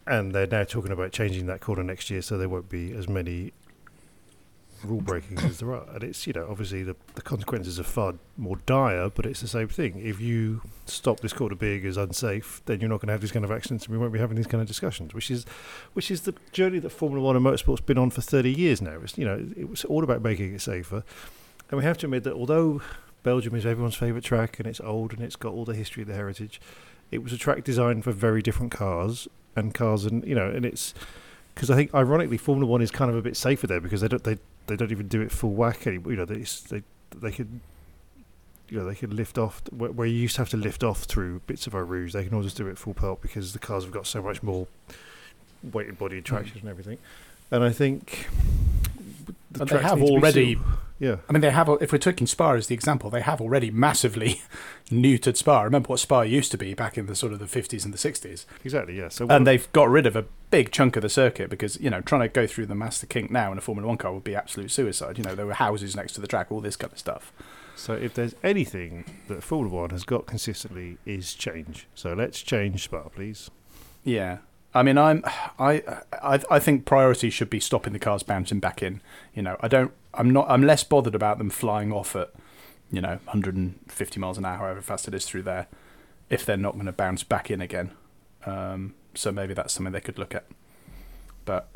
[0.09, 3.09] And they're now talking about changing that corner next year so there won't be as
[3.09, 3.53] many
[4.85, 5.87] rule breakings as there are.
[5.93, 9.49] And it's, you know, obviously the, the consequences are far more dire, but it's the
[9.49, 9.99] same thing.
[9.99, 13.33] If you stop this corner being as unsafe, then you're not going to have these
[13.33, 15.45] kind of accidents and we won't be having these kind of discussions, which is
[15.95, 18.99] which is the journey that Formula One and motorsport's been on for 30 years now.
[19.03, 21.03] It's, you know, it was all about making it safer.
[21.71, 22.81] And we have to admit that although
[23.23, 26.15] Belgium is everyone's favourite track and it's old and it's got all the history, the
[26.15, 26.61] heritage,
[27.11, 30.65] it was a track designed for very different cars and cars and, you know, and
[30.65, 30.95] it's
[31.57, 34.09] because I think ironically Formula One is kind of a bit safer there because they
[34.09, 34.37] don't they
[34.67, 36.13] they don't even do it full whack anymore.
[36.13, 36.83] You know, they they
[37.19, 37.61] they could
[38.69, 41.05] you know they could lift off where, where you used to have to lift off
[41.05, 42.13] through bits of Eau Rouge.
[42.13, 44.67] They can always do it full pelt because the cars have got so much more
[45.73, 46.99] weight and body and traction and everything.
[47.51, 48.29] And I think
[49.51, 50.59] the But they have need to be already.
[50.99, 51.17] yeah.
[51.29, 51.69] I mean, they have.
[51.81, 54.43] If we're taking Spa as the example, they have already massively
[54.91, 55.63] neutered Spa.
[55.63, 57.99] Remember what Spa used to be back in the sort of the fifties and the
[57.99, 58.47] sixties.
[58.65, 58.97] Exactly.
[58.99, 59.09] Yeah.
[59.09, 62.01] So and they've got rid of a big chunk of the circuit because you know
[62.01, 64.35] trying to go through the Masta Kink now in a Formula One car would be
[64.35, 65.19] absolute suicide.
[65.19, 67.33] You know there were houses next to the track, all this kind of stuff.
[67.77, 71.87] So if there's anything that Formula One has got consistently is change.
[71.95, 73.51] So let's change Spa, please.
[74.03, 74.39] Yeah,
[74.77, 75.23] I mean, I'm,
[75.59, 79.01] I, I, I think priority should be stopping the cars bouncing back in.
[79.35, 82.31] You know, I don't, I'm not, I'm less bothered about them flying off at,
[82.93, 85.67] you know, 150 miles an hour, however fast it is through there,
[86.29, 87.93] if they're not going to bounce back in again.
[88.45, 90.45] Um, so maybe that's something they could look at.
[91.47, 91.71] But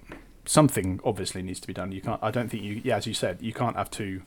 [0.44, 1.92] something obviously needs to be done.
[1.92, 2.22] You can't.
[2.22, 2.82] I don't think you.
[2.84, 4.22] Yeah, as you said, you can't have two,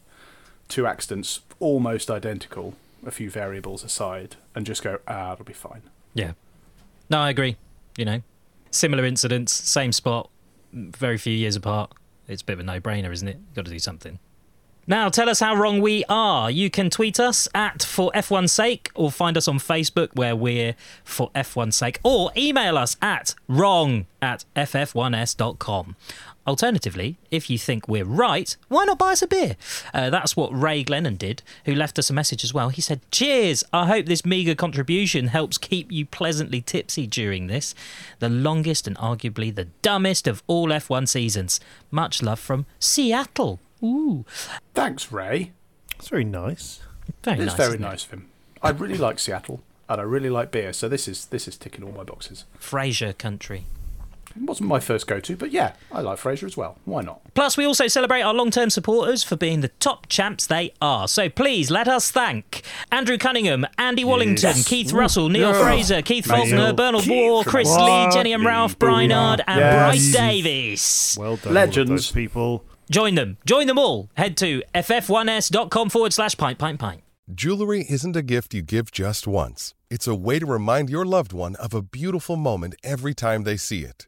[0.68, 2.74] two accidents almost identical,
[3.06, 5.84] a few variables aside, and just go, ah, it'll be fine.
[6.16, 6.32] Yeah.
[7.10, 7.58] No, I agree.
[7.98, 8.22] You know,
[8.74, 10.30] similar incidents, same spot,
[10.74, 11.94] very few years apart.
[12.28, 13.54] It's a bit of a no-brainer, isn't it?
[13.54, 14.20] Got to do something.
[14.86, 16.52] Now, tell us how wrong we are.
[16.52, 20.76] You can tweet us at For F1's Sake or find us on Facebook where we're
[21.06, 25.96] For F1's Sake or email us at wrong at ff1s.com.
[26.46, 29.56] Alternatively, if you think we're right, why not buy us a beer?
[29.94, 32.70] Uh, that's what Ray Glennon did, who left us a message as well.
[32.70, 33.64] He said, Cheers!
[33.72, 37.74] I hope this meagre contribution helps keep you pleasantly tipsy during this,
[38.20, 41.62] the longest and arguably the dumbest of all F1 seasons.
[41.92, 43.60] Much love from Seattle.
[43.82, 44.26] Ooh.
[44.74, 45.52] Thanks, Ray.
[45.98, 46.82] It's very nice.
[47.24, 47.56] Very it's nice.
[47.56, 47.88] very isn't it?
[47.88, 48.30] nice of him.
[48.62, 50.74] I really like Seattle, and I really like beer.
[50.74, 52.46] So this is this is ticking all my boxes.
[52.60, 53.66] Frasier country.
[54.36, 56.78] It wasn't my first go-to, but yeah, I like Frasier as well.
[56.86, 57.22] Why not?
[57.36, 61.08] Plus, we also celebrate our long term supporters for being the top champs they are.
[61.08, 64.68] So please let us thank Andrew Cunningham, Andy Wallington, Yes.
[64.68, 65.62] Keith Russell, Neil Yeah.
[65.64, 66.74] Fraser, Keith Thank Faulkner, you.
[66.74, 67.86] Bernard Keith War, Chris Russell.
[68.06, 69.76] Lee, Jenny and Ralph, Brynard, and Yes.
[69.76, 71.18] Bryce Davies.
[71.20, 71.90] Well done, Legends.
[71.90, 72.66] all those people.
[72.90, 73.38] Join them.
[73.46, 74.10] Join them all.
[74.16, 77.02] Head to ff1s.com forward slash pint pint pint.
[77.34, 79.74] Jewelry isn't a gift you give just once.
[79.90, 83.56] It's a way to remind your loved one of a beautiful moment every time they
[83.58, 84.08] see it.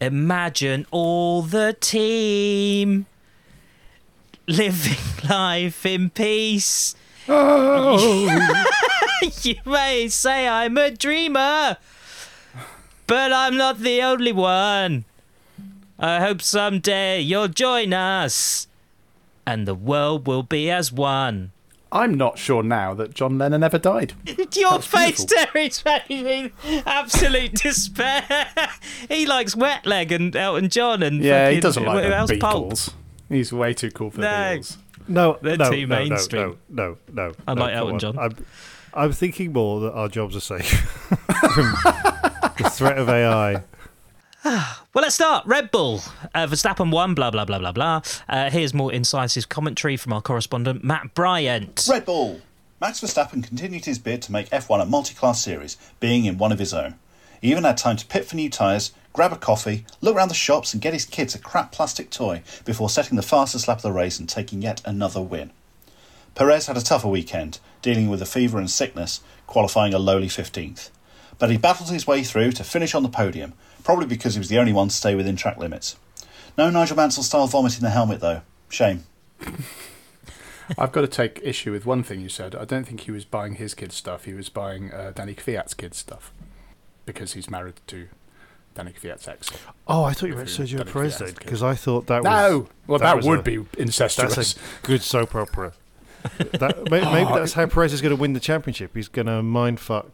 [0.00, 3.06] Imagine all the team
[4.46, 4.96] living
[5.28, 6.94] life in peace.
[7.28, 8.64] Oh.
[9.42, 11.76] you may say I'm a dreamer,
[13.06, 15.04] but I'm not the only one.
[15.98, 18.66] I hope someday you'll join us,
[19.46, 21.52] and the world will be as one.
[21.92, 24.12] I'm not sure now that John Lennon ever died.
[24.54, 25.26] Your face, beautiful.
[25.26, 26.52] Terry's making
[26.86, 28.46] absolute despair.
[29.08, 32.30] he likes Wet Leg and Elton John and Yeah, he doesn't like who the else?
[32.38, 32.72] Pulp.
[32.72, 32.92] Beatles.
[33.28, 34.58] He's way too cool for the No.
[34.58, 34.76] Beatles.
[35.08, 36.58] No, They're no, too no, no, mainstream.
[36.68, 37.34] No, no, no.
[37.48, 37.98] Unlike no, Elton on.
[37.98, 38.18] John.
[38.18, 38.36] I'm,
[38.94, 41.74] I'm thinking more that our jobs are safe from
[42.58, 43.64] the threat of AI.
[44.92, 45.46] Well, let's start.
[45.46, 46.00] Red Bull.
[46.34, 48.00] Uh, Verstappen won, blah, blah, blah, blah, blah.
[48.28, 51.86] Uh, here's more incisive commentary from our correspondent, Matt Bryant.
[51.88, 52.40] Red Bull.
[52.80, 56.58] Max Verstappen continued his bid to make F1 a multi-class series, being in one of
[56.58, 56.96] his own.
[57.40, 60.34] He even had time to pit for new tyres, grab a coffee, look around the
[60.34, 63.82] shops and get his kids a crap plastic toy before setting the fastest lap of
[63.82, 65.52] the race and taking yet another win.
[66.34, 70.90] Perez had a tougher weekend, dealing with a fever and sickness, qualifying a lowly 15th.
[71.38, 74.48] But he battled his way through to finish on the podium, probably because he was
[74.48, 75.96] the only one to stay within track limits.
[76.58, 78.42] No Nigel Mansell style vomit in the helmet though.
[78.68, 79.04] Shame.
[80.78, 82.54] I've got to take issue with one thing you said.
[82.54, 84.24] I don't think he was buying his kids' stuff.
[84.24, 86.32] He was buying uh, Danny Kvyat's kids' stuff
[87.06, 88.06] because he's married to
[88.74, 89.50] Danny Kvyat's ex.
[89.88, 92.22] Oh, I thought you meant Who Sergio Danny Perez Kvyat's then, because I thought that
[92.22, 92.58] No!
[92.60, 92.68] was.
[92.86, 94.34] Well, that was would a- be incestuous.
[94.36, 95.72] That's a good soap opera.
[96.38, 98.92] that, may- maybe Oh, that's how Perez is going to win the championship.
[98.94, 100.10] He's going to mindfuck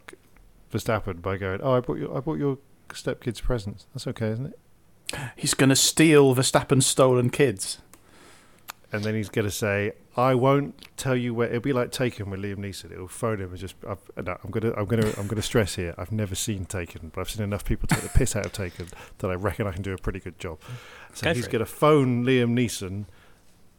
[0.73, 2.57] Verstappen by going, "Oh, I bought your, I bought your
[2.93, 3.85] stepkids presents.
[3.93, 4.59] That's okay, isn't it?"
[5.35, 7.79] He's going to steal Verstappen's stolen kids.
[8.91, 12.29] And then he's going to say, "I won't tell you where." It'll be like Taken
[12.29, 12.91] with Liam Neeson.
[12.91, 15.35] It'll phone him and just, I've, no, "I'm going to, I'm going to, I'm going
[15.35, 15.93] to stress here.
[15.97, 18.87] I've never seen Taken, but I've seen enough people take the piss out of Taken
[19.17, 20.59] that I reckon I can do a pretty good job."
[21.13, 23.05] So Go he's going to phone Liam Neeson.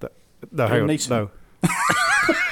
[0.01, 0.13] That,
[0.53, 1.09] no, Liam hang on, Neeson?
[1.09, 1.31] no.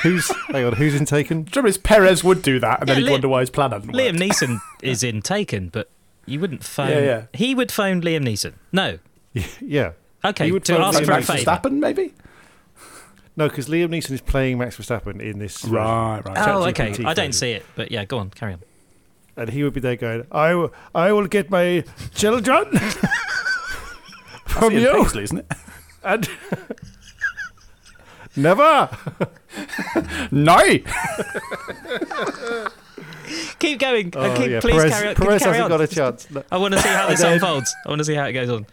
[0.02, 0.72] who's hang on?
[0.72, 1.44] Who's in Taken?
[1.44, 3.72] The trouble is, Perez would do that, and then he'd Liam- wonder why his plan
[3.72, 3.98] hadn't worked.
[3.98, 5.90] Liam Neeson is in Taken, but
[6.26, 6.90] You wouldn't phone.
[6.90, 7.22] Yeah, yeah.
[7.32, 8.54] He would phone Liam Neeson.
[8.72, 8.98] No.
[9.60, 9.92] yeah.
[10.24, 11.36] Okay, He would to phone ask Liam for a Neeson.
[11.36, 11.50] favour.
[11.50, 12.14] Verstappen, maybe.
[13.36, 15.60] No, because Liam Neeson is playing Max Verstappen in this.
[15.62, 15.76] version.
[15.76, 16.38] Right, right.
[16.48, 17.04] Oh, ChatGPT okay.
[17.04, 18.60] I don't see it, but yeah, go on, carry on.
[19.36, 21.84] And he would be there going, I, will- I will get my
[22.14, 22.64] children
[24.46, 24.92] from Ian you.
[25.02, 25.52] Paisley, isn't it?
[26.02, 26.28] And
[28.36, 28.88] never.
[30.30, 30.56] No.
[33.58, 34.12] Keep going.
[34.14, 35.14] Oh, keep, yeah, please Perez, carry on.
[35.14, 35.70] Perez carry hasn't on?
[35.70, 36.30] got a chance.
[36.30, 36.44] No.
[36.50, 37.74] I want to see how this unfolds.
[37.84, 38.66] I want to see how it goes on.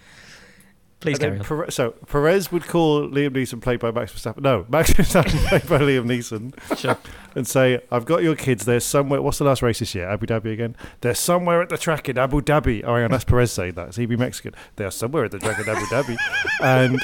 [0.99, 1.45] Please carry on.
[1.45, 4.41] Perez, so Perez would call Liam Neeson played by Max Verstappen.
[4.41, 6.77] No, Max Verstappen played by Liam Neeson.
[6.77, 6.97] Sure.
[7.35, 8.65] And say, I've got your kids.
[8.65, 9.21] They're somewhere.
[9.21, 10.09] What's the last race this year?
[10.09, 10.75] Abu Dhabi again.
[11.01, 12.83] They're somewhere at the track in Abu Dhabi.
[12.83, 13.93] Oh, hang on, that's Perez saying that.
[13.93, 14.53] So he'd be Mexican.
[14.75, 16.17] They're somewhere at the track in Abu Dhabi.
[16.61, 16.99] And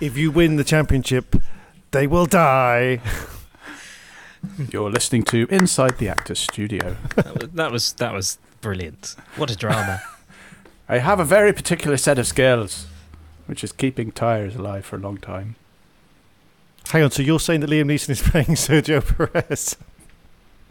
[0.00, 1.36] if you win the championship,
[1.92, 3.00] they will die.
[4.70, 6.96] You're listening to Inside the Actors Studio.
[7.16, 9.16] that, was, that was that was brilliant.
[9.36, 10.02] What a drama.
[10.88, 12.86] I have a very particular set of skills,
[13.46, 15.56] which is keeping tires alive for a long time.
[16.88, 17.10] Hang on.
[17.10, 19.76] So you're saying that Liam Neeson is playing Sergio Perez?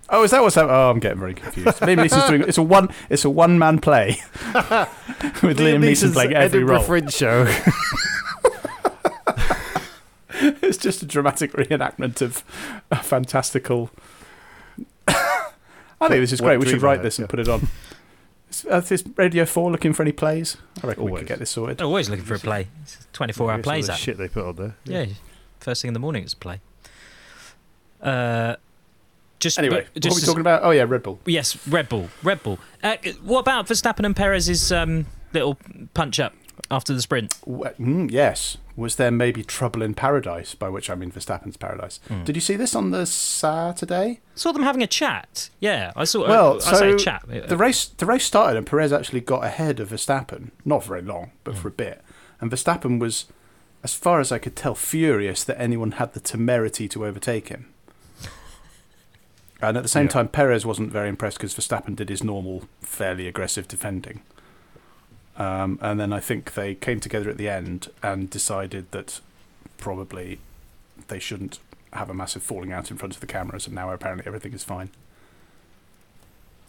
[0.08, 0.76] Oh, is that what's happening?
[0.76, 1.80] Oh, I'm getting very confused.
[1.80, 4.18] Liam Neeson's doing it's a one it's a one man play
[5.44, 6.84] with Liam, Neeson playing every Edinburgh role.
[6.84, 7.46] Fringe show.
[10.62, 12.44] it's just a dramatic reenactment of
[12.92, 13.90] a fantastical.
[15.08, 16.60] I think this is great.
[16.60, 17.68] We should write had, this and put it on.
[18.50, 20.58] Is, uh, is Radio Four looking for any plays?
[20.84, 21.82] I reckon we could get this sorted.
[21.82, 22.68] Always looking for a play.
[23.14, 23.88] Twenty-four hour plays.
[23.88, 24.00] the That.
[24.00, 24.76] shit they put on there.
[24.86, 25.06] Yeah,
[25.60, 26.60] first thing in the morning it's a play.
[28.02, 28.56] Uh,
[29.40, 30.64] just Anyway, but what are we talking about?
[30.64, 31.20] Oh yeah, Red Bull.
[31.26, 32.10] Yes, Red Bull.
[32.24, 32.60] Red Bull.
[32.84, 35.58] Uh, what about Verstappen and Perez's um, little
[35.94, 36.34] punch up
[36.72, 37.36] after the sprint?
[37.46, 38.58] W- Mm, yes.
[38.78, 40.54] Was there maybe trouble in paradise?
[40.54, 42.00] By which I mean Verstappen's paradise.
[42.10, 42.24] Hmm.
[42.26, 44.20] Did you see this on the Saturday?
[44.36, 45.50] Saw them having a chat.
[45.62, 46.28] Yeah, I saw.
[46.28, 47.24] Well, I so say a chat.
[47.48, 51.32] the race the race started and Perez actually got ahead of Verstappen, not very long,
[51.46, 51.62] but Hmm.
[51.62, 52.02] for a bit.
[52.42, 53.26] And Verstappen was,
[53.82, 57.68] as far as I could tell, furious that anyone had the temerity to overtake him.
[59.62, 60.12] And at the same Yeah.
[60.12, 64.22] time, Perez wasn't very impressed because Verstappen did his normal, fairly aggressive defending.
[65.38, 69.20] Um, and then I think they came together at the end and decided that
[69.78, 70.40] probably
[71.08, 71.60] they shouldn't
[71.94, 74.64] have a massive falling out in front of the cameras, and now apparently everything is
[74.64, 74.90] fine.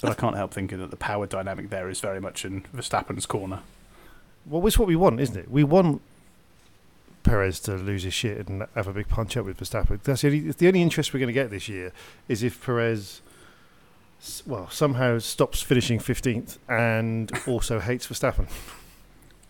[0.01, 3.27] But I can't help thinking that the power dynamic there is very much in Verstappen's
[3.27, 3.61] corner.
[4.45, 5.51] Well, it's what we want, isn't it?
[5.51, 6.03] We want
[7.23, 10.01] Perez to lose his shit and have a big punch up with Verstappen.
[10.03, 11.93] That's the only, the only interest we're going to get this year
[12.29, 13.21] is if Perez,
[14.47, 18.49] well, somehow stops finishing 15th and also hates Verstappen.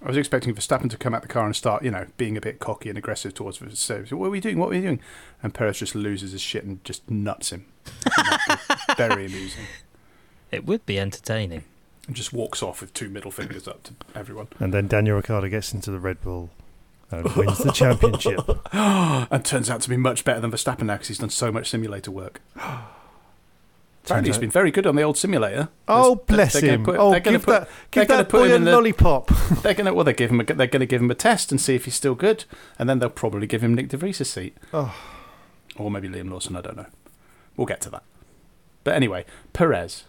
[0.03, 2.41] I was expecting Verstappen to come out the car and start, you know, being a
[2.41, 4.13] bit cocky and aggressive towards Verstappen.
[4.13, 4.59] What are we doing?
[4.59, 5.01] What are we doing?
[5.43, 7.67] And Perez just loses his shit and just nuts him.
[8.97, 9.65] very amusing.
[10.53, 11.65] It would be entertaining.
[12.07, 14.49] And just walks off with two middle fingers up to everyone.
[14.61, 16.51] And then Daniel Ricciardo gets into the Red Bull
[17.11, 18.41] and wins the championship.
[18.73, 21.71] and turns out to be much better than Verstappen now because he's done so much
[21.71, 22.41] simulator work.
[24.07, 25.69] Apparently, he's been very good on the old simulator.
[25.89, 26.85] Oh, They're- bless they're him.
[26.85, 29.29] put- oh, they're give put- that, give that boy him a in the- lollipop.
[29.63, 31.75] They're gonna well, they give him a, they're gonna give him a test and see
[31.75, 32.45] if he's still good,
[32.79, 34.95] and then they'll probably give him Nyck De Vries' seat, Oh.
[35.77, 36.57] or maybe Liam Lawson.
[36.57, 36.87] I don't know.
[37.57, 38.03] We'll get to that.
[38.85, 40.05] But anyway, Perez.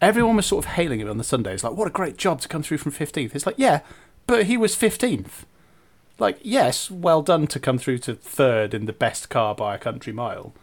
[0.00, 2.48] Everyone was sort of hailing him on the Sundays, like, "What a great job to
[2.48, 3.80] come through from 15th." It's like, yeah,
[4.26, 5.44] but he was 15th.
[6.18, 9.78] Like, yes, well done to come through to third in the best car by a
[9.78, 10.54] country mile,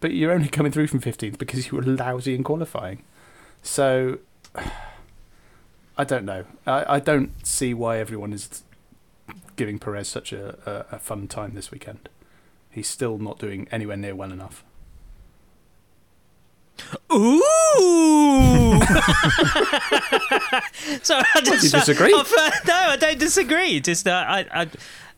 [0.00, 3.02] but you're only coming through from 15th because you were lousy in qualifying.
[3.62, 4.18] So,
[5.98, 6.44] I don't know.
[6.66, 8.62] I, I don't see why everyone is
[9.56, 12.08] giving Perez such a, a, a fun time this weekend.
[12.70, 14.62] He's still not doing anywhere near well enough.
[17.10, 17.40] Ooh!
[21.02, 22.12] so I just you disagree?
[22.14, 23.80] I- no, I don't disagree.
[23.80, 24.62] Just uh, I, I,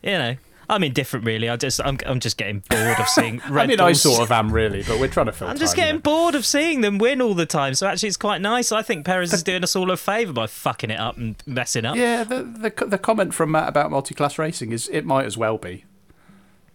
[0.01, 0.35] you know,
[0.69, 1.49] I'm indifferent really.
[1.49, 3.41] I just I'm I'm just getting bored of seeing.
[3.49, 5.75] Red I mean, I sort of am really, but we're trying to fill I'm just
[5.75, 7.73] time, getting bored of seeing them win all the time.
[7.73, 8.71] So actually, it's quite nice.
[8.71, 11.85] I think Perez is doing us all a favour by fucking it up and messing
[11.85, 11.95] up.
[11.95, 15.57] Yeah, the, the the comment from Matt about multi-class racing is it might as well
[15.57, 15.85] be.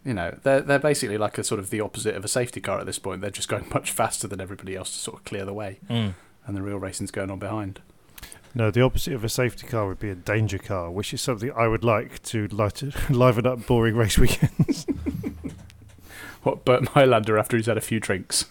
[0.04, 2.78] You know, they're they're basically like a sort of the opposite of a safety car
[2.80, 3.20] at this point.
[3.20, 6.14] They're just going much faster than everybody else to sort of clear the way, Mm.
[6.46, 7.80] and the real racing's going on behind.
[8.54, 11.50] No, the opposite of a safety car would be a danger car, which is something
[11.56, 14.86] I would like to light, liven up boring race weekends.
[16.42, 18.44] What Bernd Mayländer after he's had a few drinks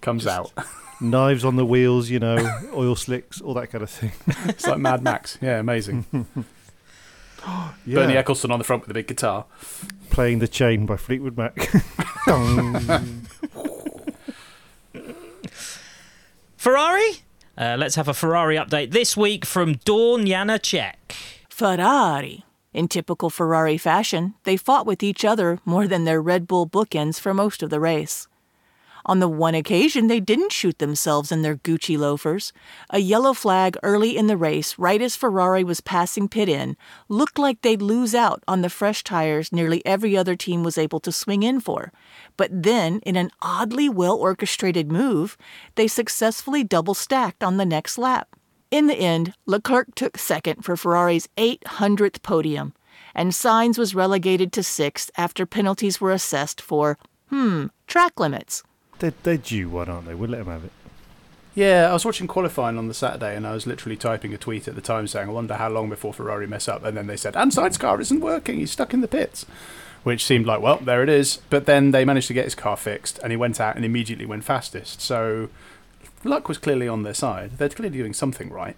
[0.00, 0.52] comes out.
[1.02, 2.38] Knives on the wheels, you know,
[2.72, 4.12] oil slicks, all that kind of thing.
[4.48, 5.36] it's like Mad Max.
[5.42, 6.06] Yeah, amazing.
[7.84, 7.96] Yeah.
[7.96, 9.44] Bernie Ecclestone on the front with a big guitar.
[10.10, 11.54] Playing the chain by Fleetwood Mac.
[16.56, 17.18] Ferrari,
[17.58, 20.94] Uh, let's have a Ferrari update this week from Dawn Janacek.
[21.48, 22.44] Ferrari.
[22.74, 27.18] In typical Ferrari fashion, they fought with each other more than their Red Bull bookends
[27.18, 28.28] for most of the race.
[29.08, 32.52] On the one occasion, they didn't shoot themselves in their Gucci loafers.
[32.90, 36.76] A yellow flag early in the race, right as Ferrari was passing pit in,
[37.08, 40.98] looked like they'd lose out on the fresh tires nearly every other team was able
[40.98, 41.92] to swing in for.
[42.36, 45.38] But then, in an oddly well orchestrated move,
[45.76, 48.34] they successfully double stacked on the next lap.
[48.72, 52.74] In the end, Leclerc took second for Ferrari's 800th podium,
[53.14, 56.98] and Sainz was relegated to sixth after penalties were assessed for,
[57.28, 58.64] hmm, track limits.
[58.98, 60.14] They're, they're due one, aren't they?
[60.14, 60.72] We'll let them have it.
[61.54, 64.68] Yeah, I was watching qualifying on the Saturday and I was literally typing a tweet
[64.68, 66.84] at the time saying, I wonder how long before Ferrari mess up.
[66.84, 69.46] And then they said, and Sainz's car isn't working, he's stuck in the pits.
[70.02, 71.40] Which seemed like, well, there it is.
[71.48, 74.26] But then they managed to get his car fixed and he went out and immediately
[74.26, 75.00] went fastest.
[75.00, 75.48] So
[76.22, 77.52] luck was clearly on their side.
[77.58, 78.76] They're clearly doing something right.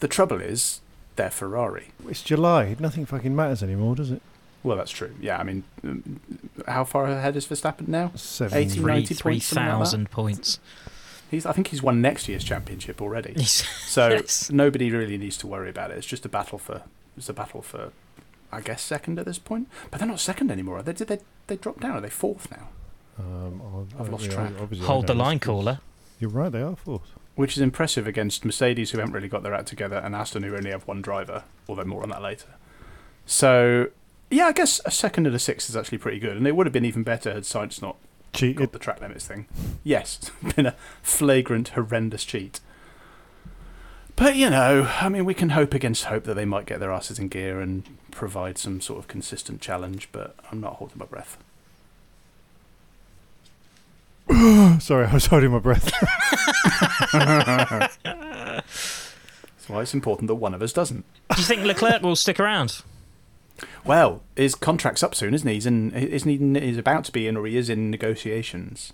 [0.00, 0.80] The trouble is,
[1.16, 1.88] they're Ferrari.
[2.08, 2.76] It's July.
[2.80, 4.22] Nothing fucking matters anymore, does it?
[4.64, 5.14] Well, that's true.
[5.20, 6.20] Yeah, I mean, um,
[6.66, 8.10] how far ahead is Verstappen now?
[8.16, 8.58] Seven.
[8.58, 10.58] 80, 90 points, something like points.
[11.30, 13.34] He's, I think he's won next year's championship already.
[13.36, 13.64] Yes.
[13.86, 14.50] so Yes.
[14.50, 15.98] nobody really needs to worry about it.
[15.98, 16.82] It's just a battle for.
[17.16, 17.92] It's a battle for,
[18.50, 19.68] I guess, second at this point.
[19.90, 20.82] But they're not second anymore.
[20.82, 21.92] They did they they dropped down?
[21.92, 22.68] Are they fourth now?
[23.18, 24.52] Um, I- I've lost yeah, track.
[24.80, 25.80] Hold the line, It's- caller.
[26.18, 27.02] You're right, they are fourth.
[27.34, 30.56] Which is impressive against Mercedes, who haven't really got their act together, and Aston, who
[30.56, 31.42] only have one driver.
[31.68, 32.46] Although more on that later.
[33.26, 33.88] So
[34.34, 36.66] yeah, I guess a second and a sixth is actually pretty good, and it would
[36.66, 37.96] have been even better had Sainz not
[38.32, 38.56] Cheated.
[38.56, 39.46] got the track limits thing.
[39.84, 42.58] Yes, been a flagrant, horrendous cheat.
[44.16, 46.92] But you know, I mean, we can hope against hope that they might get their
[46.92, 50.08] asses in gear and provide some sort of consistent challenge.
[50.10, 51.38] But I'm not holding my breath.
[54.82, 55.92] Sorry, I was holding my breath.
[57.12, 57.98] That's
[59.68, 61.04] why it's important that one of us doesn't.
[61.30, 62.82] Do you think Leclerc will stick around?
[63.84, 65.54] Well, his contract's up soon, isn't he?
[65.54, 66.60] He's in, isn't he?
[66.60, 68.92] He's about to be in, or he is in negotiations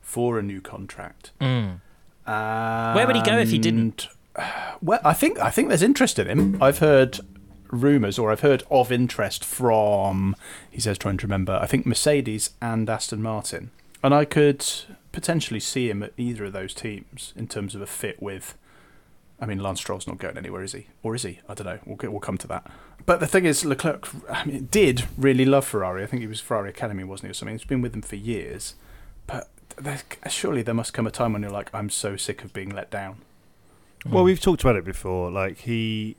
[0.00, 1.30] for a new contract.
[1.40, 1.80] Mm.
[2.24, 4.08] Where would he go if he didn't?
[4.82, 6.62] Well, I think I think there's interest in him.
[6.62, 7.20] I've heard
[7.70, 10.34] rumours, or I've heard of interest from.
[10.70, 11.58] He says, trying to remember.
[11.60, 13.70] I think Mercedes and Aston Martin,
[14.02, 14.64] and I could
[15.12, 18.54] potentially see him at either of those teams in terms of a fit with.
[19.40, 20.88] I mean, Lance Stroll's not going anywhere, is he?
[21.02, 21.40] Or is he?
[21.48, 21.78] I don't know.
[21.86, 22.70] We'll get, we'll come to that.
[23.06, 26.02] But the thing is, Leclerc I mean, did really love Ferrari.
[26.02, 27.56] I think he was Ferrari Academy, wasn't he, or something?
[27.56, 28.74] He's been with them for years.
[29.26, 32.52] But there, surely there must come a time when you're like, I'm so sick of
[32.52, 33.16] being let down.
[34.04, 34.26] Well, hmm.
[34.26, 35.30] we've talked about it before.
[35.30, 36.16] Like he,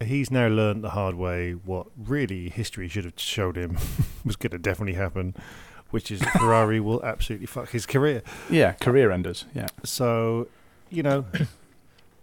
[0.00, 3.78] he's now learned the hard way what really history should have showed him
[4.24, 5.34] was going to definitely happen,
[5.90, 8.22] which is Ferrari will absolutely fuck his career.
[8.48, 9.44] Yeah, career enders.
[9.54, 9.68] Yeah.
[9.84, 10.48] So,
[10.88, 11.24] you know,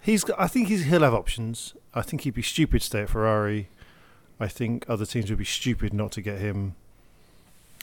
[0.02, 0.24] he's.
[0.24, 1.74] got- I think he's, he'll have options.
[1.94, 3.70] I think he'd be stupid to stay at Ferrari.
[4.40, 6.76] I think other teams would be stupid not to get him.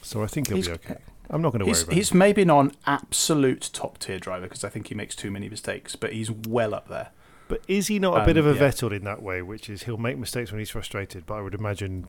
[0.03, 0.97] So I think he'll He's- be okay.
[1.29, 4.63] I'm not going to worry about he's maybe not an absolute top tier driver because
[4.63, 7.09] I think he makes too many mistakes, but he's well up there.
[7.49, 8.71] But is he not a bit Um, of a yeah.
[8.71, 11.27] Vettel in that way, which is he'll make mistakes when he's frustrated?
[11.27, 12.07] But I would imagine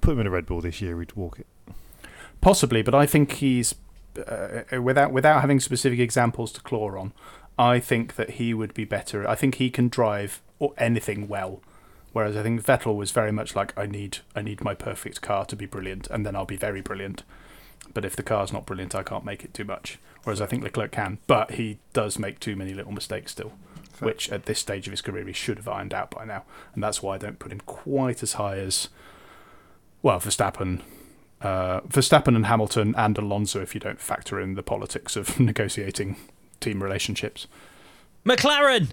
[0.00, 1.46] put him in a Red Bull this year, he'd walk it.
[2.40, 3.76] Possibly, but I think he's
[4.26, 7.12] uh, without without having specific examples to claw on.
[7.58, 9.28] I think that he would be better.
[9.28, 11.62] I think he can drive or anything well,
[12.12, 15.44] whereas I think Vettel was very much like I need I need my perfect car
[15.46, 17.22] to be brilliant, and then I'll be very brilliant.
[17.94, 19.98] But if the car's not brilliant, I can't make it too much.
[20.24, 23.52] Whereas I think Leclerc can, but he does make too many little mistakes still,
[24.00, 26.44] which at this stage of his career he should have ironed out by now,
[26.74, 28.88] and that's why I don't put him quite as high as
[30.02, 30.82] well Verstappen,
[31.40, 36.16] uh, Verstappen and Hamilton and Alonso if you don't factor in the politics of negotiating
[36.60, 37.46] team relationships.
[38.24, 38.90] McLaren!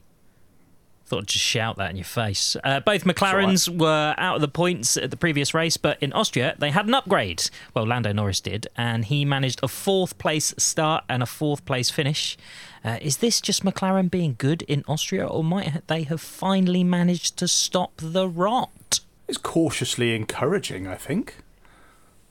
[1.05, 2.55] Thought I'd just shout that in your face.
[2.63, 6.55] Uh, both McLarens were out of the points at the previous race, but in Austria
[6.59, 7.49] they had an upgrade.
[7.73, 11.89] Well, Lando Norris did, and he managed a fourth place start and a fourth place
[11.89, 12.37] finish.
[12.85, 17.37] Uh, is this just McLaren being good in Austria, or might they have finally managed
[17.37, 19.01] to stop the rot?
[19.27, 21.37] It's cautiously encouraging, I think.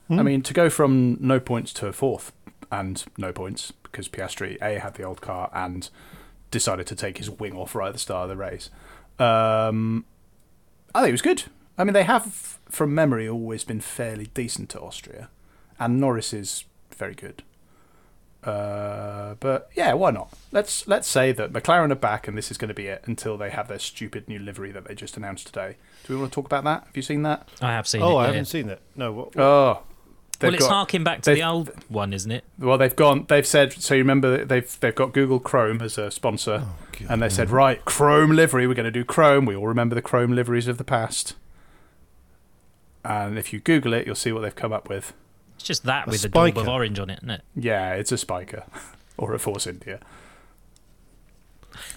[0.09, 2.33] I mean, to go from no points to a fourth
[2.71, 5.89] and no points because Piastri A had the old car and
[6.51, 8.69] decided to take his wing off right at the start of the race.
[9.19, 10.05] Um,
[10.93, 11.43] I think it was good.
[11.77, 15.29] I mean, they have, from memory, always been fairly decent to Austria,
[15.79, 16.65] and Norris is
[16.95, 17.43] very good.
[18.43, 20.33] Uh, but yeah, why not?
[20.51, 23.37] Let's let's say that McLaren are back, and this is going to be it until
[23.37, 25.77] they have their stupid new livery that they just announced today.
[26.05, 26.83] Do we want to talk about that?
[26.85, 27.47] Have you seen that?
[27.61, 28.15] I have seen oh, it.
[28.15, 28.27] I yeah.
[28.27, 28.81] haven't seen that.
[28.95, 29.37] No, what?
[29.37, 29.83] Oh,
[30.43, 32.43] they've well, it's got- harking back to the old one, isn't it?
[32.59, 33.25] Well, they've gone.
[33.27, 33.73] They've said.
[33.73, 37.29] So you remember that they've they've got Google Chrome as a sponsor, oh, and they
[37.29, 38.67] said, right, Chrome livery.
[38.67, 39.45] We're going to do Chrome.
[39.45, 41.35] We all remember the Chrome liveries of the past.
[43.05, 45.13] And if you Google it, you'll see what they've come up with.
[45.55, 47.41] It's just that A with the daub of orange on it, isn't it?
[47.55, 48.63] Yeah, it's a Spyker
[49.17, 49.99] or a Force India.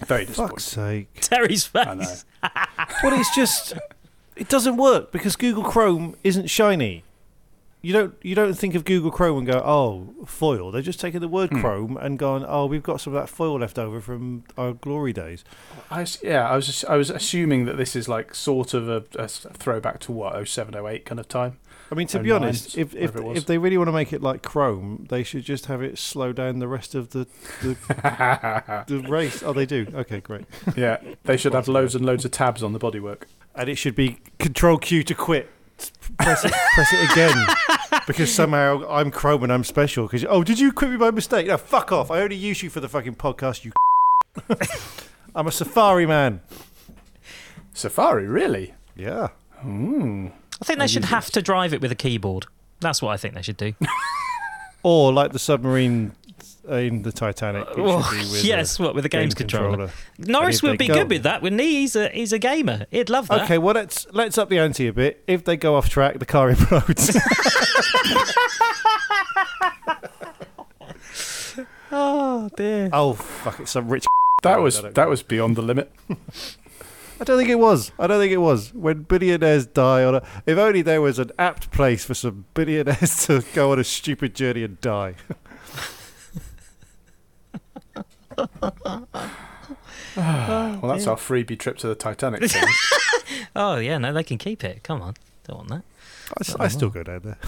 [0.05, 0.55] Very disappointing.
[0.55, 1.07] Fuck's sake.
[1.21, 1.87] Terry's face.
[1.87, 2.15] I know.
[3.03, 3.73] well, it's just
[4.35, 7.03] it doesn't work because Google Chrome isn't shiny.
[7.81, 10.71] You don't you don't think of Google Chrome and go, oh, foil.
[10.71, 11.61] They're just taking the word Hmm.
[11.61, 15.13] Chrome and gone, oh, we've got some of that foil left over from our glory
[15.13, 15.43] days.
[15.91, 19.03] I yeah, I was just, I was assuming that this is like sort of a,
[19.15, 21.59] a throwback to what 07, 08 kind of time.
[21.89, 23.37] I mean, to be honest, if if, whatever it was.
[23.37, 26.33] if they really want to make it like Chrome, they should just have it slow
[26.33, 27.27] down the rest of the
[27.61, 27.77] the,
[28.87, 29.41] the race.
[29.43, 29.87] Oh, they do.
[29.93, 30.45] Okay, great.
[30.75, 33.23] yeah, they should have loads and loads of tabs on the bodywork.
[33.55, 35.49] And it should be Control Q to quit.
[36.19, 37.47] Press it, press it again
[38.07, 40.05] because somehow I'm Chrome and I'm special.
[40.05, 41.47] Because oh, did you quit me by mistake?
[41.47, 42.09] No, fuck off.
[42.09, 43.65] I only use you for the fucking podcast.
[43.65, 43.71] You.
[45.35, 46.41] I'm a Safari man.
[47.73, 48.73] Safari, really?
[48.95, 49.29] Yeah.
[49.63, 50.31] Mm.
[50.61, 52.47] I think they should have to drive it with a keyboard.
[52.79, 53.73] That's what I think they should do.
[54.83, 56.13] Or like the submarine
[56.69, 57.67] Uh, in the Titanic.
[57.69, 59.89] It should Oh, be with yes, a what with the game games controller.
[60.17, 61.81] Norris would be go- good with that, wouldn't he?
[61.81, 62.85] He's a he's a gamer.
[62.91, 63.43] He'd love that.
[63.43, 65.23] Okay, well let's let's up the ante a bit.
[65.27, 67.17] If they go off track, the car implodes.
[71.91, 72.89] oh dear.
[72.93, 73.59] oh fuck!
[73.59, 74.05] It's some rich.
[74.43, 75.91] That was don't- that was beyond the limit.
[77.19, 77.91] I don't think it was.
[77.97, 78.71] I don't think it was.
[78.75, 83.25] When billionaires die on a, if only there was an apt place for some billionaires
[83.25, 85.15] to go on a stupid journey and die.
[88.37, 89.03] Oh,
[90.15, 92.49] well, that's our freebie trip to the Titanic.
[93.55, 94.83] Oh yeah, no, they can keep it.
[94.83, 95.15] Come on,
[95.47, 95.83] don't want that.
[96.29, 97.37] I, s- I still go down there.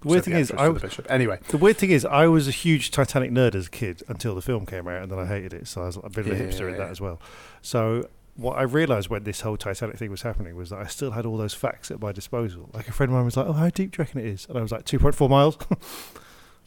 [0.00, 1.06] The weird So thing the is, actress I the bishop.
[1.10, 4.34] Anyway, the weird thing is, I was a huge Titanic nerd as a kid until
[4.36, 5.66] the film came out, and then I hated it.
[5.66, 6.78] So I was a bit of a Yeah, hipster in yeah.
[6.84, 7.20] that as well.
[7.62, 11.10] So what I realised when this whole Titanic thing was happening was that I still
[11.12, 12.70] had all those facts at my disposal.
[12.72, 14.46] Like a friend of mine was like, "Oh, how deep do you reckon it is?"
[14.48, 15.58] And I was like, 2.4 miles."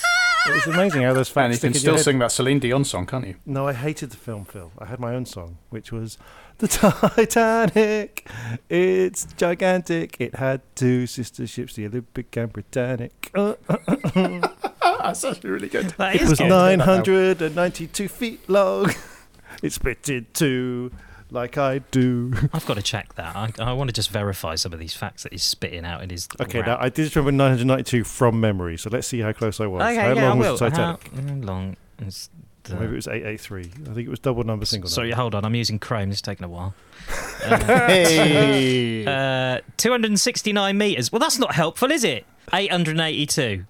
[0.56, 1.44] it's amazing how those facts.
[1.46, 3.36] and you can still sing that Celine Dion song, can't you?
[3.46, 4.70] No, I hated the film, Phil.
[4.78, 6.18] I had my own song, which was
[6.58, 8.28] The Titanic.
[8.68, 10.16] It's gigantic.
[10.20, 13.30] It had two sister ships, the Olympic and Britannic.
[13.38, 14.48] Uh, uh, uh,
[14.82, 15.90] uh, That's actually really good.
[15.98, 16.48] That it is was good.
[16.48, 18.90] 992 feet long.
[19.62, 20.92] It split in two
[21.30, 22.32] like I do.
[22.52, 23.36] I've got to check that.
[23.36, 26.10] I, I want to just verify some of these facts that he's spitting out in
[26.10, 26.28] his.
[26.40, 26.66] Okay, rap.
[26.66, 29.82] now I did remember 992 from memory, so let's see how close I was.
[29.82, 30.70] Okay, how yeah, long I was will.
[30.70, 31.10] the Titanic?
[31.14, 32.30] How long is
[32.64, 32.74] the...
[32.74, 33.60] Maybe it was 883.
[33.60, 35.22] I think it was double number, single Sorry, number.
[35.22, 35.44] hold on.
[35.44, 36.10] I'm using Chrome.
[36.10, 36.74] It's taking a while.
[37.38, 39.04] Hey!
[39.08, 41.10] Uh, 269 meters.
[41.10, 42.26] Well, that's not helpful, is it?
[42.52, 43.64] 882.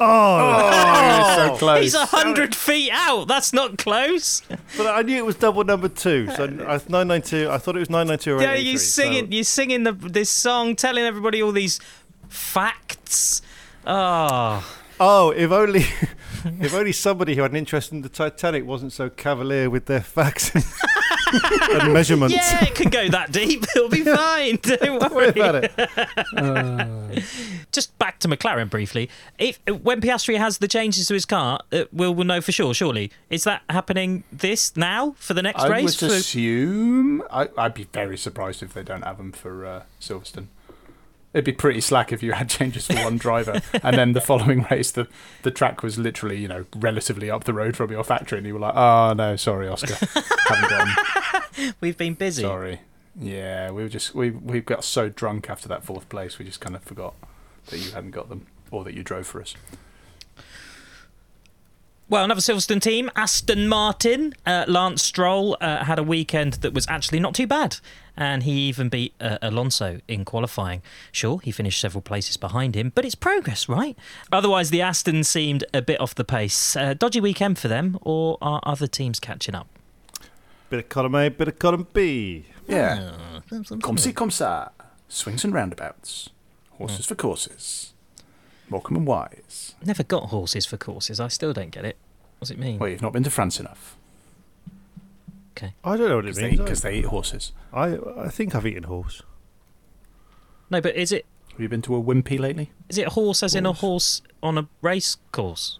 [0.00, 1.34] oh.
[1.36, 1.82] so close.
[1.82, 3.28] He's 100 feet out.
[3.28, 4.42] That's not close.
[4.76, 6.48] But I knew it was double number two, so I,
[6.88, 7.48] 992.
[7.50, 8.70] I thought it was 992 or Yeah, 883.
[8.72, 11.78] you singing, you're singing the, this song, telling everybody all these
[12.28, 13.40] facts.
[13.86, 14.64] Oh,
[15.00, 15.80] Oh, if only,
[16.60, 20.00] if only somebody who had an interest in the Titanic wasn't so cavalier with their
[20.00, 20.54] facts
[21.32, 22.34] and measurements.
[22.36, 23.64] yeah, it can go that deep.
[23.74, 24.56] It'll be fine.
[24.62, 25.32] Don't Don't worry.
[25.32, 25.72] worry about it.
[26.36, 27.03] Uh.
[27.72, 29.08] Just back to McLaren briefly.
[29.38, 32.74] If when Piastri has the changes to his car, uh, we'll, we'll know for sure.
[32.74, 36.02] Surely, is that happening this now for the next I race?
[36.02, 37.22] I would For- assume.
[37.30, 40.46] I, I'd be very surprised if they don't have them for uh, Silverstone.
[41.32, 44.64] It'd be pretty slack if you had changes for one driver, and then the following
[44.70, 45.08] race, the,
[45.42, 48.54] the track was literally, you know, relatively up the road from your factory, and you
[48.54, 49.94] were like, "Oh no, sorry, Oscar,
[50.46, 50.88] haven't got
[51.58, 51.74] 'em.
[51.80, 52.42] We've been busy.
[52.42, 52.80] Sorry."
[53.18, 56.60] Yeah, we were just we we got so drunk after that fourth place, we just
[56.60, 57.14] kind of forgot
[57.66, 59.54] that you hadn't got them or that you drove for us.
[62.06, 64.34] Well, another Silverstone team, Aston Martin.
[64.44, 67.78] Uh, Lance Stroll uh, had a weekend that was actually not too bad,
[68.14, 70.82] and he even beat uh, Alonso in qualifying.
[71.12, 73.96] Sure, he finished several places behind him, but it's progress, right?
[74.30, 76.76] Otherwise, the Aston seemed a bit off the pace.
[76.76, 79.66] Uh, dodgy weekend for them, or are other teams catching up?
[80.68, 82.44] Bit of column A, bit of column B.
[82.66, 83.10] Yeah,
[83.82, 84.70] comme ci comme ça,
[85.08, 86.30] swings and roundabouts,
[86.78, 87.08] horses hmm.
[87.08, 87.94] for courses,
[88.68, 89.74] Morecambe and Wise.
[89.84, 91.20] Never got horses for courses.
[91.20, 91.96] I still don't get it.
[92.38, 92.78] What's it mean?
[92.78, 93.96] Well, you've not been to France enough.
[95.56, 95.74] Okay.
[95.84, 96.58] I don't know what it means.
[96.58, 97.52] Because they, they eat horses.
[97.72, 99.22] I I think I've eaten horse.
[100.70, 102.72] No, but is it Have you been to a wimpy lately?
[102.88, 105.78] is it horse as in a horse on a race course?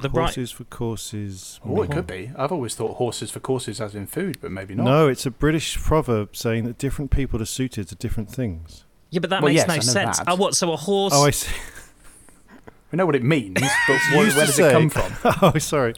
[0.00, 0.24] The right.
[0.24, 1.60] Horses for courses.
[1.64, 2.32] Oh, it could be.
[2.36, 4.84] I've always thought horses for courses as in food, but maybe not.
[4.84, 8.84] No, it's a British proverb saying that different people are suited to different things.
[9.10, 10.18] Yeah, but that Well, makes yes, no sense.
[10.18, 10.28] that.
[10.28, 10.56] Oh, what?
[10.56, 11.12] So a horse?
[11.14, 11.54] Oh, I see.
[12.90, 13.54] We know what it means,
[13.88, 15.12] but You where, used where to does it come from?
[15.42, 15.94] oh, sorry.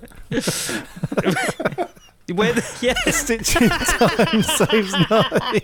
[2.33, 2.95] Where the, yeah.
[3.11, 5.61] Stitching time saves nine.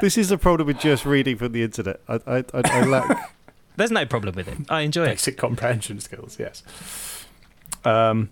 [0.00, 2.00] this is the problem with just reading from the internet.
[2.08, 3.35] I, I, I, I lack.
[3.76, 4.56] There's no problem with it.
[4.68, 5.10] I enjoy it.
[5.10, 6.62] Basic comprehension skills, yes.
[7.84, 8.30] Um,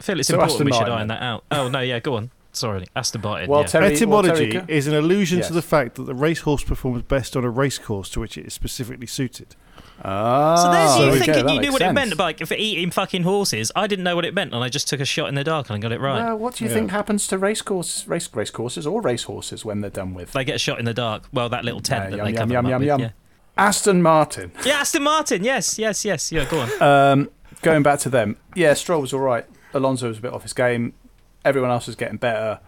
[0.00, 1.18] I feel it's So important Aston we should Martin iron then.
[1.18, 1.44] that out.
[1.50, 2.30] Oh no, yeah, go on.
[2.54, 3.48] Sorry, Aston Martin.
[3.48, 3.66] Well, yeah.
[3.66, 5.46] Terry- Etymology Terry- is an allusion Yes.
[5.48, 8.52] to the fact that the racehorse performs best on a racecourse to which it is
[8.52, 9.56] specifically suited.
[10.04, 12.90] Ah, So there's you we thinking you knew makes what it meant, like for eating
[12.90, 13.72] fucking horses.
[13.74, 15.70] I didn't know what it meant, and I just took a shot in the dark
[15.70, 16.24] and I got it right.
[16.24, 16.76] Well, what do you Yeah.
[16.76, 20.32] think happens to race courses, race race courses or racehorses when they're done with?
[20.32, 21.22] They get a shot in the dark.
[21.32, 23.00] Well, that little tent Yeah, that yum, they yum, cover yum, them yum, up yum.
[23.06, 23.12] with.
[23.56, 24.52] Aston Martin.
[24.64, 24.80] Yeah.
[24.80, 25.44] Aston Martin.
[25.44, 26.32] Yes, yes, yes.
[26.32, 26.82] Yeah, go on.
[26.82, 27.30] Um,
[27.62, 29.46] going back to them, yeah, Stroll was all right.
[29.74, 30.94] Alonso was a bit off his game.
[31.44, 32.60] Everyone else is getting better.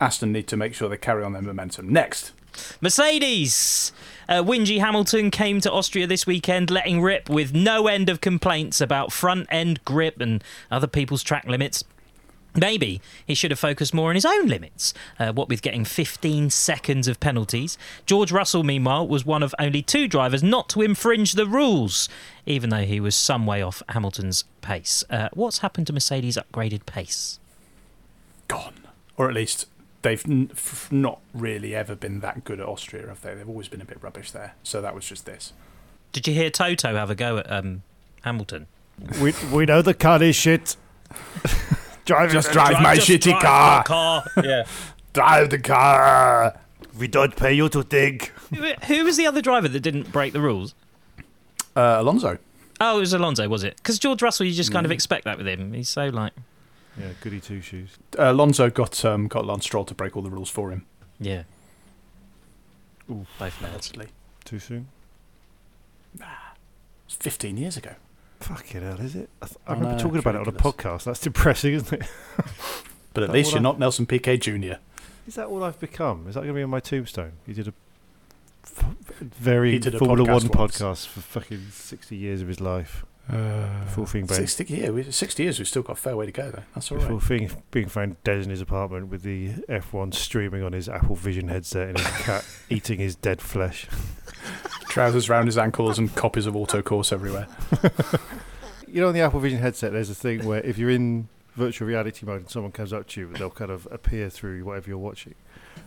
[0.00, 1.88] Aston need to make sure they carry on their momentum.
[1.88, 2.32] Next,
[2.80, 3.92] Mercedes.
[4.28, 8.80] Uh, Whingy Hamilton came to Austria this weekend, letting rip with no end of complaints
[8.80, 11.84] about front end grip and other people's track limits.
[12.54, 16.50] Maybe he should have focused more on his own limits, uh, what with getting 15
[16.50, 17.78] seconds of penalties.
[18.04, 22.08] George Russell, meanwhile, was one of only two drivers not to infringe the rules,
[22.44, 25.02] even though he was some way off Hamilton's pace.
[25.08, 27.38] Uh, what's happened to Mercedes' upgraded pace?
[28.48, 28.74] gone,
[29.16, 29.66] or at least
[30.02, 33.34] they've n- f- not really ever been that good at Austria, have they?
[33.34, 34.54] They've always been a bit rubbish there.
[34.62, 35.54] So that was just this.
[36.12, 37.82] Did you hear Toto have a go at um,
[38.22, 38.66] Hamilton?
[39.22, 40.76] We, we know the car is shit.
[42.04, 42.52] drive Just it.
[42.52, 44.22] drive my just shitty drive car.
[44.26, 44.44] the car.
[44.44, 44.64] Yeah.
[45.12, 46.58] Drive the car.
[46.98, 48.28] We don't pay you to dig.
[48.54, 50.74] Who- Who was the other driver that didn't break the rules?
[51.74, 52.38] Uh, Alonso.
[52.80, 53.76] Oh, it was Alonso, was it?
[53.76, 55.72] Because George Russell, you just kind of expect that with him.
[55.72, 56.32] He's so like,
[56.98, 57.96] Yeah, goody two shoes.
[58.18, 60.84] Uh, Alonso got um, got Lance Stroll to break all the rules for him.
[61.20, 61.44] yeah.
[63.10, 63.92] Ooh, both lads.
[64.44, 64.88] Too soon.
[67.06, 67.94] It's 15 years ago.
[68.42, 69.30] Fucking hell, is it?
[69.40, 71.04] I, th- I I remember know, talking about it on a podcast.
[71.04, 72.06] That's depressing, isn't it?
[73.14, 74.74] But at least you're I- not Nelson Piquet Jr.
[75.28, 76.26] Is that all I've become?
[76.28, 77.32] Is that going to be on my tombstone?
[77.46, 77.72] You did a
[78.64, 78.84] f-
[79.20, 81.06] very did a Formula One podcast once.
[81.06, 83.04] podcast for fucking 60 years of his life.
[83.30, 84.38] Uh, Full thing bang.
[84.38, 86.62] 60, yeah, we, 60 years, we've still got a fair way to go, though.
[86.74, 87.28] That's all Before right.
[87.28, 91.48] being, being found dead in his apartment with the F1 streaming on his Apple Vision
[91.48, 93.86] headset and his cat eating his dead flesh.
[94.92, 97.48] Trousers round his ankles and copies of Autocourse everywhere.
[98.88, 101.26] You know, on the Apple Vision headset, there's a thing where if you're in
[101.56, 104.90] virtual reality mode and someone comes up to you, they'll kind of appear through whatever
[104.90, 105.34] you're watching.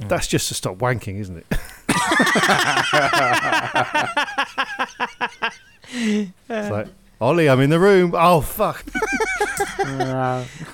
[0.01, 0.09] Mm.
[0.09, 1.45] That's just to stop wanking, isn't it?
[6.49, 6.87] it's like,
[7.21, 8.15] Ollie, I'm in the room.
[8.15, 8.83] Oh, fuck.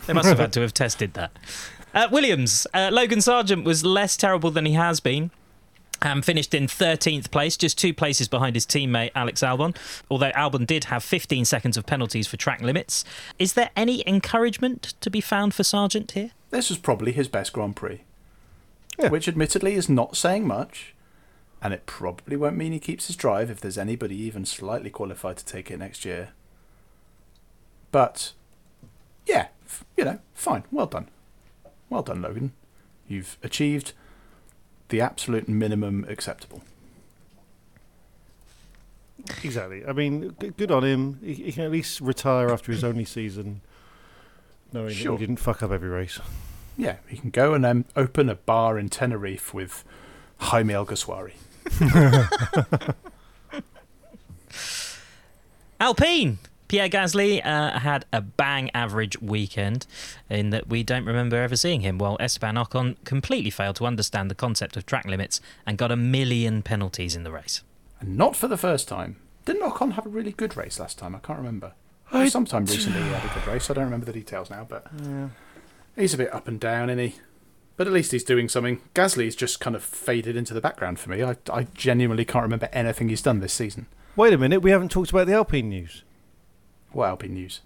[0.06, 1.32] They must have had to have tested that.
[1.94, 5.32] Uh, Williams, uh, Logan Sargent was less terrible than he has been.
[6.04, 9.76] Um, finished in 13th place, just two places behind his teammate Alex Albon.
[10.10, 13.06] Although Albon did have 15 seconds of penalties for track limits.
[13.38, 16.32] Is there any encouragement to be found for Sargent here?
[16.50, 18.02] This was probably his best Grand Prix.
[18.98, 19.10] Yeah.
[19.10, 20.96] Which admittedly is not saying much.
[21.62, 25.38] And it probably won't mean he keeps his drive if there's anybody even slightly qualified
[25.38, 26.30] to take it next year.
[27.92, 28.34] But,
[29.28, 30.64] yeah, f- you know, fine.
[30.72, 31.10] Well done.
[31.90, 32.54] Well done, Logan.
[33.08, 33.94] You've achieved
[34.92, 36.62] the absolute minimum acceptable.
[39.44, 39.86] Exactly.
[39.86, 41.20] I mean, g- good on him.
[41.24, 43.62] He, he can at least retire after his only season,
[44.74, 45.14] knowing Sure.
[45.14, 46.20] that he didn't fuck up every race.
[46.78, 49.84] Yeah, he can go and um, open a bar in Tenerife with
[50.38, 51.34] Jaime Alguersuari.
[55.80, 56.40] Alpine.
[56.72, 59.86] Pierre Gasly uh, had a bang average weekend
[60.30, 64.32] in that we don't remember ever seeing him, while Esteban Ocon completely failed to understand
[64.32, 67.62] the concept of track limits and got a million penalties in the race.
[68.00, 69.18] And not for the first time.
[69.44, 71.14] Didn't Ocon have a really good race last time?
[71.14, 71.74] I can't remember.
[72.10, 73.70] I- Sometime recently he had a good race.
[73.70, 74.88] I don't remember the details now, but
[75.98, 77.16] he's a bit up and down, isn't he?
[77.76, 78.80] But at least he's doing something.
[78.96, 81.22] Gasly's just kind of faded into the background for me.
[81.22, 83.88] I, I genuinely can't remember anything he's done this season.
[84.16, 86.06] Wait a minute, we haven't talked about the Alpine news.
[86.92, 87.62] What Alpine news?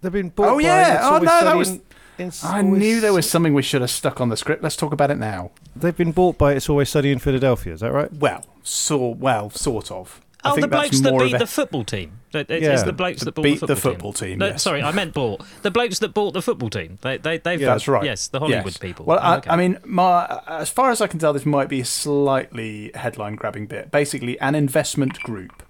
[0.00, 0.98] They've been bought Oh, by yeah.
[1.02, 1.82] Oh, no, that was- in-
[2.18, 4.62] in- I knew there was something we should have stuck on the script.
[4.62, 5.50] Let's talk about it now.
[5.74, 8.12] They've been bought by It's Always Sunny in Philadelphia, is that right?
[8.12, 10.20] Well, so well, sort of.
[10.46, 12.12] I Oh, think the blokes that more of beat a- the football team.
[12.34, 12.82] It's Yeah.
[12.82, 14.62] the blokes That that bought beat the the football, football team, No, yes.
[14.62, 15.40] Sorry, I meant bought.
[15.62, 16.98] The blokes that bought the football team.
[17.00, 17.58] They, they, they've.
[17.62, 18.04] Yeah, that's right.
[18.04, 18.76] Yes, the Hollywood Yes.
[18.76, 19.06] people.
[19.06, 19.48] Well, I, Okay.
[19.50, 23.66] I mean, my, as far as I can tell, this might be a slightly headline-grabbing
[23.68, 23.90] bit.
[23.90, 25.62] Basically, an investment group,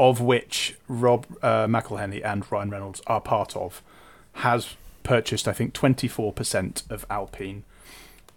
[0.00, 3.82] of which Rob uh, McElhenney and Ryan Reynolds are part of,
[4.32, 7.64] has purchased, I think, twenty-four percent of Alpine.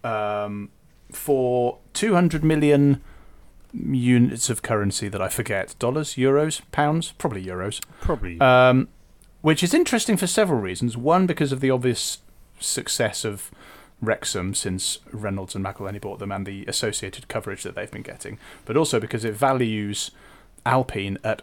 [0.03, 0.69] Um,
[1.09, 3.01] for 200 million
[3.71, 7.81] units of currency that I forget dollars, euros, pounds, probably euros.
[8.01, 8.39] Probably.
[8.41, 8.89] Um,
[9.41, 10.97] which is interesting for several reasons.
[10.97, 12.17] One, because of the obvious
[12.59, 13.51] success of
[14.01, 18.37] Wrexham since Reynolds and McElhenney bought them and the associated coverage that they've been getting,
[18.65, 20.11] but also because it values
[20.65, 21.41] Alpine at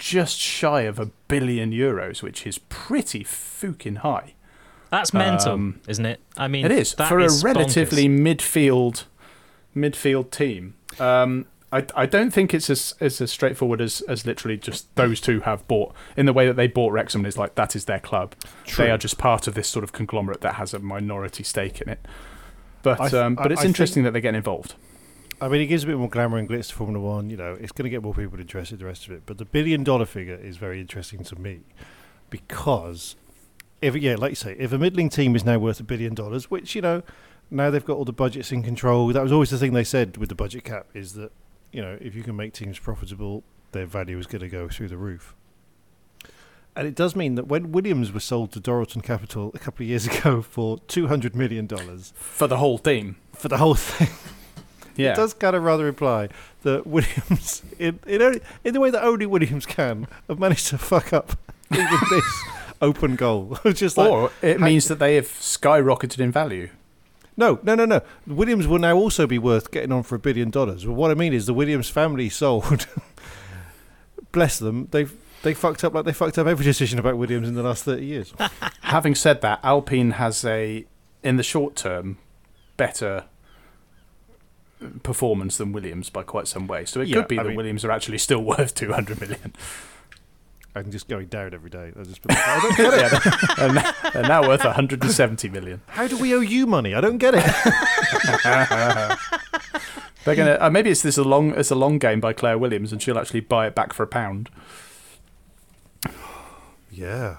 [0.00, 4.34] just shy of a billion euros, which is pretty fucking high.
[4.90, 6.18] That's mental, Um, isn't it?
[6.36, 8.36] I mean, it is that for is a relatively bonkers.
[8.38, 9.04] midfield
[9.76, 10.74] midfield team.
[10.98, 15.20] Um, I, I don't think it's as as, as straightforward as, as literally just those
[15.20, 17.24] two have bought in the way that they bought Wrexham.
[17.24, 18.34] Is like that is their club.
[18.64, 18.86] True.
[18.86, 21.88] They are just part of this sort of conglomerate that has a minority stake in
[21.88, 22.00] it.
[22.82, 24.74] But th- um, but it's I interesting think- that they're getting involved.
[25.40, 27.30] I mean, it gives a bit more glamour and glitz to Formula One.
[27.30, 28.78] You know, it's going to get more people interested.
[28.78, 31.60] The rest of it, but the billion dollar figure is very interesting to me
[32.28, 33.16] because
[33.80, 36.50] if yeah, like you say, if a middling team is now worth a billion dollars,
[36.50, 37.02] which you know
[37.50, 39.08] now they've got all the budgets in control.
[39.08, 41.32] That was always the thing they said with the budget cap is that
[41.72, 44.88] you know if you can make teams profitable, their value is going to go through
[44.88, 45.34] the roof.
[46.76, 49.88] And it does mean that when Williams was sold to Dorilton Capital a couple of
[49.88, 54.08] years ago for two hundred million dollars for the whole team, for the whole thing,
[55.00, 55.12] Yeah.
[55.12, 56.28] it does kind of rather imply
[56.62, 60.78] that Williams, in in, only, in the way that only Williams can, have managed to
[60.78, 61.38] fuck up
[61.72, 62.42] even this
[62.82, 63.58] open goal.
[63.72, 66.68] Just like, or it means that they have skyrocketed in value.
[67.36, 68.00] no, no, no, no.
[68.26, 70.86] Williams will now also be worth getting on for a billion dollars.
[70.86, 72.86] Well, what I mean is the Williams family sold.
[74.32, 74.88] bless them.
[74.90, 77.84] They've they fucked up like they fucked up every decision about Williams in the last
[77.84, 78.34] thirty years.
[78.82, 80.84] Having said that, Alpine has a,
[81.22, 82.18] in the short term,
[82.76, 83.24] better
[85.02, 86.84] performance than Williams by quite some way.
[86.84, 89.54] So it Yeah, could be I that mean- Williams are actually still worth 200 million.
[90.74, 91.92] I'm just going down every day.
[91.98, 93.00] I just I don't get it.
[93.00, 93.08] Yeah,
[93.66, 95.80] they're, they're they're now worth 170 million.
[95.88, 96.94] How do we owe you money?
[96.94, 97.44] I don't get it.
[100.24, 102.92] They're gonna uh, maybe it's this a long it's a long game by Claire Williams,
[102.92, 104.50] and she'll actually buy it back for a pound.
[106.90, 107.38] Yeah,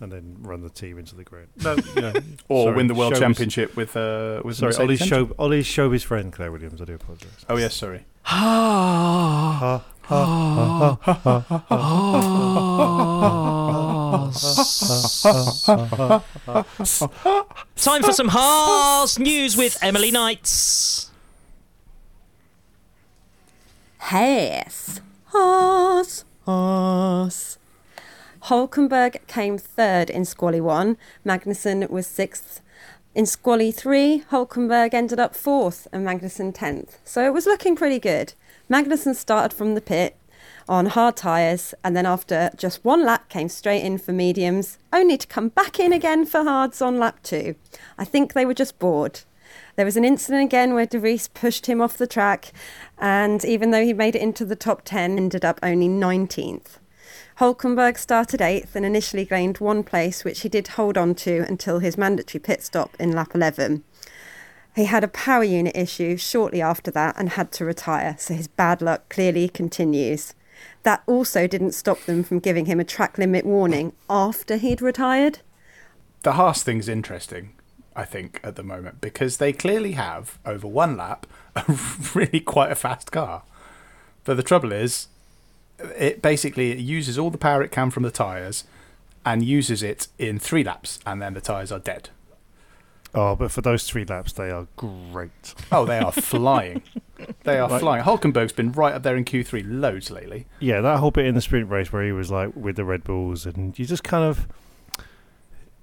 [0.00, 1.48] and then run the team into the ground.
[1.62, 2.12] No, you know,
[2.48, 5.66] Or sorry, win the world showbiz- championship with uh, with Sorry, Mercedes Ollie's show, Ollie's
[5.66, 6.80] showbiz friend Claire Williams.
[6.80, 7.44] I do apologise.
[7.48, 8.04] Oh yes, sorry.
[17.76, 21.10] Time for some Haas news with Emily Knights.
[23.98, 25.00] Haas.
[25.26, 26.24] Haas.
[26.46, 27.58] Haas.
[28.50, 30.96] Hulkenberg came third in Squally 1.
[31.24, 32.60] Magnussen was sixth.
[33.14, 36.98] In Squally 3, Hulkenberg ended up fourth and Magnussen 10th.
[37.04, 38.34] So it was looking pretty good.
[38.68, 40.16] Magnussen started from the pit
[40.68, 45.16] on hard tyres and then after just one lap came straight in for mediums, only
[45.16, 47.54] to come back in again for hards on lap 2.
[47.98, 49.20] I think they were just bored.
[49.76, 52.50] There was an incident again where De Vries pushed him off the track,
[52.98, 56.78] and even though he made it into the top 10, ended up only 19th.
[57.40, 61.78] Hulkenberg started eighth and initially gained one place, which he did hold on to until
[61.78, 63.82] his mandatory pit stop in lap 11.
[64.76, 68.46] He had a power unit issue shortly after that and had to retire, so his
[68.46, 70.34] bad luck clearly continues.
[70.82, 75.38] That also didn't stop them from giving him a track limit warning after he'd retired.
[76.24, 77.54] The Haas thing's interesting,
[77.96, 81.26] I think, at the moment because they clearly have over one lap
[81.56, 81.64] a
[82.14, 83.44] really quite a fast car.
[84.24, 85.08] But the trouble is,
[85.96, 88.64] it basically it uses all the power it can from the tyres
[89.24, 92.08] and uses it in three laps, and then the tyres are dead.
[93.14, 95.54] Oh, but for those three laps, they are great.
[95.72, 96.82] Oh, they are flying.
[97.44, 98.02] They are Like- flying.
[98.04, 100.46] Hulkenberg's been right up there in Q3 loads lately.
[100.58, 103.04] Yeah, that whole bit in the sprint race where he was like with the Red
[103.04, 104.48] Bulls, and you just kind of.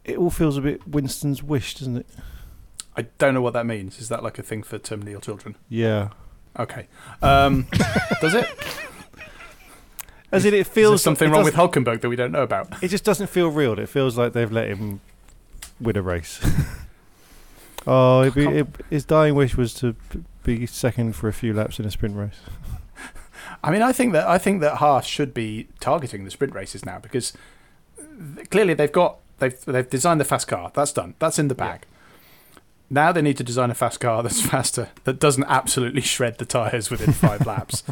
[0.04, 2.08] It all feels a bit Winston's wish, doesn't it?
[2.96, 4.00] I don't know what that means.
[4.00, 5.58] Is that like a thing for terminally ill children?
[5.70, 6.10] Yeah.
[6.58, 6.88] Okay.
[7.22, 7.68] Um,
[8.22, 8.48] does it?
[10.32, 12.84] As in, it feels something it wrong with Hulkenberg that we don't know about.
[12.84, 13.80] It just doesn't feel real.
[13.80, 15.00] It feels like they've let him
[15.80, 16.40] win a race.
[17.88, 19.96] oh, it'd be, it, his dying wish was to
[20.44, 22.40] be second for a few laps in a sprint race.
[23.64, 26.86] I mean, I think that I think that Haas should be targeting the sprint races
[26.86, 27.34] now because
[28.00, 28.04] uh,
[28.52, 30.72] clearly they've got they've they've designed the fast car.
[30.74, 31.16] That's done.
[31.20, 31.86] That's in the bag.
[32.90, 36.46] Now they need to design a fast car that's faster that doesn't absolutely shred the
[36.46, 37.84] tires within five laps.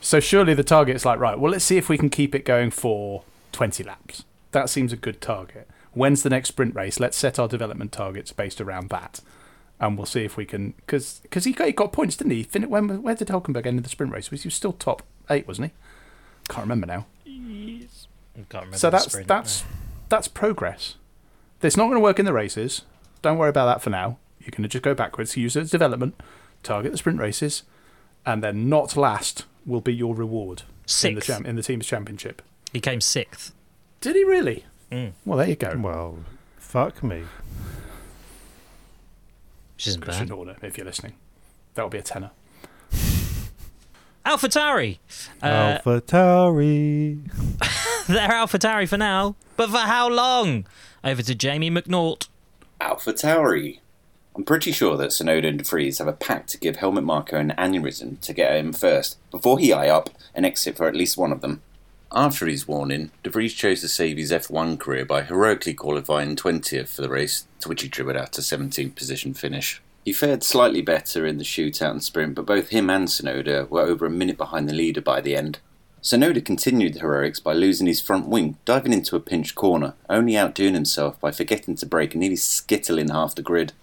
[0.00, 1.38] So surely the target's like right.
[1.38, 3.22] Well, let's see if we can keep it going for
[3.52, 4.24] twenty laps.
[4.52, 5.68] That seems a good target.
[5.92, 6.98] When's the next sprint race?
[7.00, 9.20] Let's set our development targets based around that,
[9.78, 10.74] and we'll see if we can.
[10.86, 12.42] Because he got he got points, didn't he?
[12.44, 14.30] Fin- When where did Hulkenberg end in the sprint race?
[14.30, 15.72] Was he was still top eight, wasn't he?
[16.48, 17.06] Can't remember now.
[17.26, 19.64] I can't remember So that's sprint, that's
[20.08, 20.96] that's progress.
[21.62, 22.82] It's not going to work in the races.
[23.20, 24.16] Don't worry about that for now.
[24.40, 25.36] You're going to just go backwards.
[25.36, 26.14] Use it as development.
[26.62, 27.64] target the sprint races,
[28.24, 31.26] and then not last will be your reward in the, Sixth.
[31.26, 32.42] cham- in the team's championship.
[32.72, 33.52] He came sixth.
[34.00, 34.64] Did he really?
[34.90, 35.12] Mm.
[35.24, 35.76] Well, there you go.
[35.78, 36.18] Well,
[36.58, 37.24] fuck me.
[39.76, 40.34] Which isn't Christian bad.
[40.34, 41.14] Horner, if you're listening.
[41.74, 42.30] That will be a tenner.
[44.24, 44.98] Alpha Tauri.
[45.42, 47.20] Uh, Alpha Tauri.
[48.06, 50.66] they're Alpha Tauri for now, but for how long?
[51.02, 52.28] Over to Jamie McNaught.
[52.80, 53.78] Alpha Tauri.
[54.36, 57.36] I'm pretty sure that Tsunoda and De Vries have a pact to give Helmut Marko
[57.36, 61.16] an aneurysm to get him first, before he eye up and exit for at least
[61.16, 61.62] one of them.
[62.12, 66.88] After his warning, De Vries chose to save his F1 career by heroically qualifying 20th
[66.88, 69.82] for the race, to which he dribbled out a 17th position finish.
[70.04, 73.82] He fared slightly better in the shootout and sprint, but both him and Tsunoda were
[73.82, 75.58] over a minute behind the leader by the end.
[76.02, 80.36] Tsunoda continued the heroics by losing his front wing, diving into a pinched corner, only
[80.36, 83.74] outdoing himself by forgetting to brake and nearly skittling half the grid.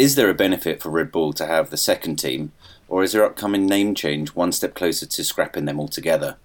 [0.00, 2.52] Is there a benefit for Red Bull to have the second team,
[2.88, 6.38] or is their upcoming name change one step closer to scrapping them altogether?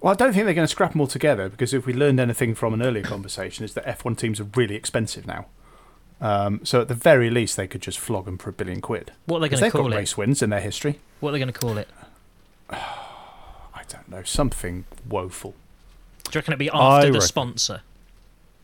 [0.00, 2.20] Well, I don't think they're going to scrap them all together because if we learned
[2.20, 5.46] anything from an earlier conversation, is that F1 teams are really expensive now.
[6.20, 9.10] Um, so at the very least, they could just flog them for a billion quid.
[9.26, 9.96] What are they 'Cause gonna they've call got it?
[9.96, 11.00] race wins in their history.
[11.18, 11.88] What are they going to call it?
[12.70, 15.54] I don't know, something woeful.
[16.24, 17.80] Do you reckon it'd be I after the reckon- sponsor?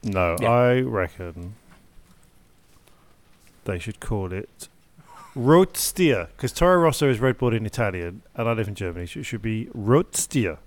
[0.05, 0.49] No, Yeah.
[0.51, 1.55] I reckon
[3.65, 4.69] they should call it
[5.37, 9.21] Roadsteer because Toro Rosso is Red Bull in Italian, and I live in Germany, so
[9.21, 10.59] it should be Roadsteer.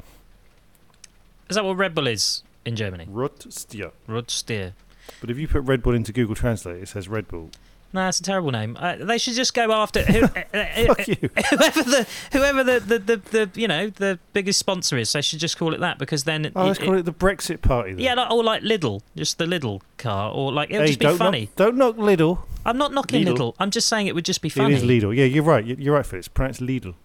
[1.50, 3.06] Is that what Red Bull is in Germany?
[3.06, 3.92] Roadsteer.
[4.08, 4.74] Roadsteer.
[5.22, 7.50] But if you put Red Bull into Google Translate, it says Red Bull.
[7.94, 8.78] No, that's a terrible name.
[8.80, 11.16] Uh, they should just go after who, uh, uh, Fuck you.
[11.50, 15.14] whoever the whoever the, the, the, the you know the biggest sponsor is.
[15.14, 17.94] They should just call it that because then Oh, let's call it the Brexit Party.
[17.94, 18.00] Then.
[18.04, 21.00] yeah, like, or like Lidl, just the Lidl car, or like it would hey, just
[21.00, 21.42] be don't funny.
[21.42, 22.40] Knock, don't knock Lidl.
[22.66, 23.38] I'm not knocking Lidl.
[23.38, 23.56] Lidl.
[23.60, 24.74] I'm just saying it would just be funny.
[24.74, 25.16] It is Lidl.
[25.16, 25.66] Yeah, you're right.
[25.66, 26.20] You're right, Phil.
[26.20, 26.96] It's pronounced Lidl.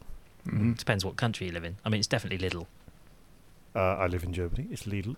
[0.48, 0.72] Mm-hmm.
[0.72, 1.76] Depends what country you live in.
[1.84, 2.66] I mean, it's definitely Lidl.
[3.74, 4.66] Uh, I live in Germany.
[4.70, 5.16] It's Lidl.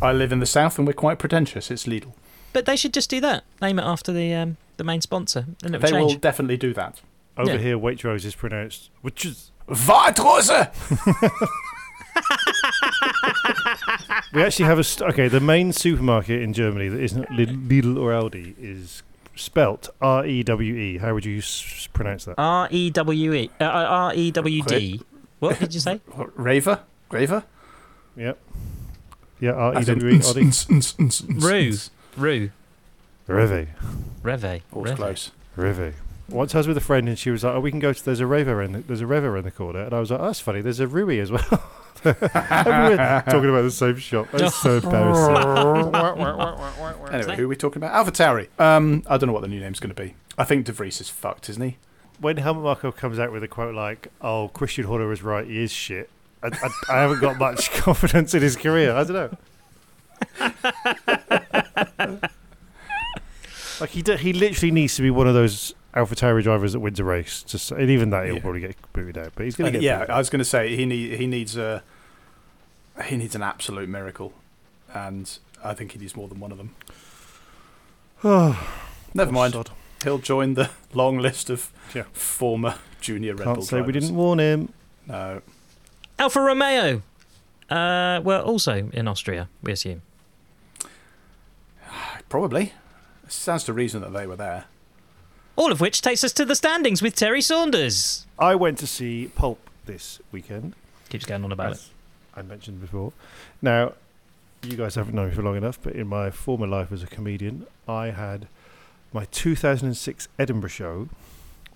[0.00, 1.70] I live in the south and we're quite pretentious.
[1.70, 2.12] It's Lidl.
[2.52, 3.44] But they should just do that.
[3.60, 6.12] Name it after the um, the main sponsor, and it'll They change.
[6.12, 7.00] will definitely do that.
[7.36, 7.58] Over Yeah.
[7.58, 10.50] here, Waitrose is pronounced which is Waitrose!
[14.34, 15.28] We actually have a st- okay.
[15.28, 19.02] The main supermarket in Germany that isn't Lidl, Lidl or Aldi is
[19.36, 20.98] spelt R E W E.
[20.98, 22.34] How would you s- pronounce that?
[22.38, 25.00] R E W E uh, R E W D.
[25.38, 26.00] What did you say?
[26.34, 26.80] Raver?
[27.10, 27.44] Graver?
[28.16, 28.38] Yep.
[29.40, 30.20] Yeah, R E As in W E.
[30.20, 31.68] Rue.
[31.68, 31.90] uns.
[32.16, 32.50] Rue.
[33.26, 33.68] Reve.
[34.22, 34.62] Reve.
[34.72, 34.96] All's Reve.
[34.96, 35.30] close.
[35.56, 35.94] Reve.
[36.28, 38.04] Once I was with a friend and she was like, "Oh, we can go to
[38.04, 40.20] there's a Revo in the, there's a Revo in the corner," and I was like,
[40.20, 40.60] "Oh, that's funny.
[40.60, 41.42] There's a Rui as well."
[42.04, 44.28] Everyone talking about the same shop.
[44.32, 45.92] That's so embarrassing.
[47.12, 47.92] Anyway, who are we talking about?
[47.94, 48.48] Alpha Tauri.
[48.58, 50.14] Um, I don't know what the new name's going to be.
[50.38, 51.76] I think De Vries is fucked, isn't he?
[52.20, 55.46] when Helmut Marko comes out with a quote like, "Oh, Christian Horner was right.
[55.46, 56.08] He is shit,"
[56.42, 58.94] I, I, I haven't got much confidence in his career.
[58.94, 59.38] I don't
[60.40, 62.18] know.
[63.82, 66.98] Like he, d- he literally needs to be one of those AlphaTauri drivers that wins
[67.00, 67.42] a race.
[67.42, 68.40] Just and even that he'll Yeah.
[68.40, 69.32] probably get booted out.
[69.34, 71.18] But he's going Uh, to get yeah, booted I was going to say he need
[71.18, 71.82] he needs a
[73.06, 74.32] he needs an absolute miracle,
[74.94, 76.74] and I think he needs more than one of them.
[78.24, 78.56] out.
[79.14, 79.52] Never Oh, mind.
[79.54, 79.70] sod.
[80.04, 82.04] He'll join the long list of Yeah.
[82.12, 84.04] former junior Red Can't Bull say we drivers.
[84.04, 84.72] didn't warn him.
[85.06, 85.42] No,
[86.18, 87.02] Alfa Romeo.
[87.70, 90.02] Uh, well, also in Austria, we assume.
[92.28, 92.72] probably.
[93.32, 94.66] Stands to reason that they were there.
[95.56, 98.26] All of which takes us to the standings with Terry Saunders.
[98.38, 100.74] I went to see Pulp this weekend.
[101.08, 101.84] Keeps going on about it.
[102.34, 103.12] I mentioned before.
[103.62, 103.94] Now,
[104.62, 107.06] you guys haven't known me for long enough, but in my former life as a
[107.06, 108.48] comedian, I had
[109.14, 111.08] my 2006 Edinburgh show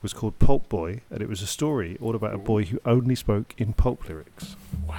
[0.03, 3.15] was called Pulp Boy, and it was a story all about a boy who only
[3.15, 4.57] spoke in pulp lyrics.
[4.87, 4.97] Wow.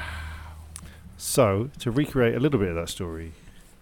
[1.17, 3.33] So, to recreate a little bit of that story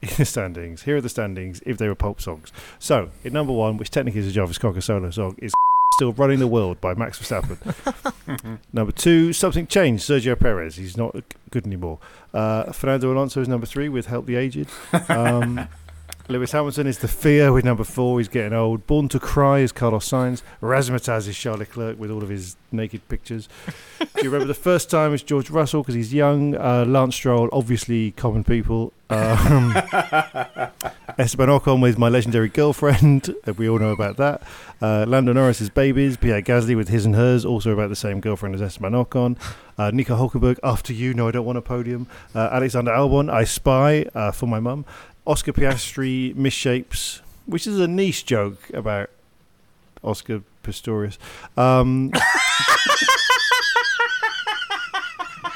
[0.09, 2.51] in the standings, here are the standings if they were pulp songs.
[2.79, 5.53] So, in number one, which technically is a Jarvis Cocker solo song, is
[5.95, 8.59] Still Running the World by Max Verstappen.
[8.73, 10.75] number two, Something Changed, Sergio Perez.
[10.75, 11.15] He's not
[11.51, 11.99] good anymore.
[12.33, 14.67] Uh, Fernando Alonso is number three with Help the Aged.
[15.07, 15.69] Um,
[16.27, 18.17] Lewis Hamilton is The Fear with number four.
[18.19, 18.87] He's getting old.
[18.87, 20.41] Born to Cry is Carlos Sainz.
[20.59, 23.47] Razzmatazz is Charles with all of his naked pictures.
[23.99, 26.55] Do you remember the first time is George Russell because he's young.
[26.55, 28.91] Uh, Lance Stroll, obviously common people.
[29.11, 29.71] Um,
[31.19, 33.29] Esteban Ocon with My Legendary Girlfriend.
[33.47, 34.41] uh, We all know about that.
[34.81, 36.17] Uh, Lando Norris's Babies.
[36.17, 39.37] Pierre Gasly with His and Hers, also about the same girlfriend as Esteban Ocon.
[39.77, 42.07] Uh, Nico Hulkenberg, After You, No, I Don't Want a Podium.
[42.33, 44.85] Uh, Alexander Albon, I Spy uh, for my mum.
[45.25, 49.09] Oscar Piastri, Misshapes, which is a niche joke about
[50.03, 51.17] Oscar Pistorius.
[51.57, 52.11] Um,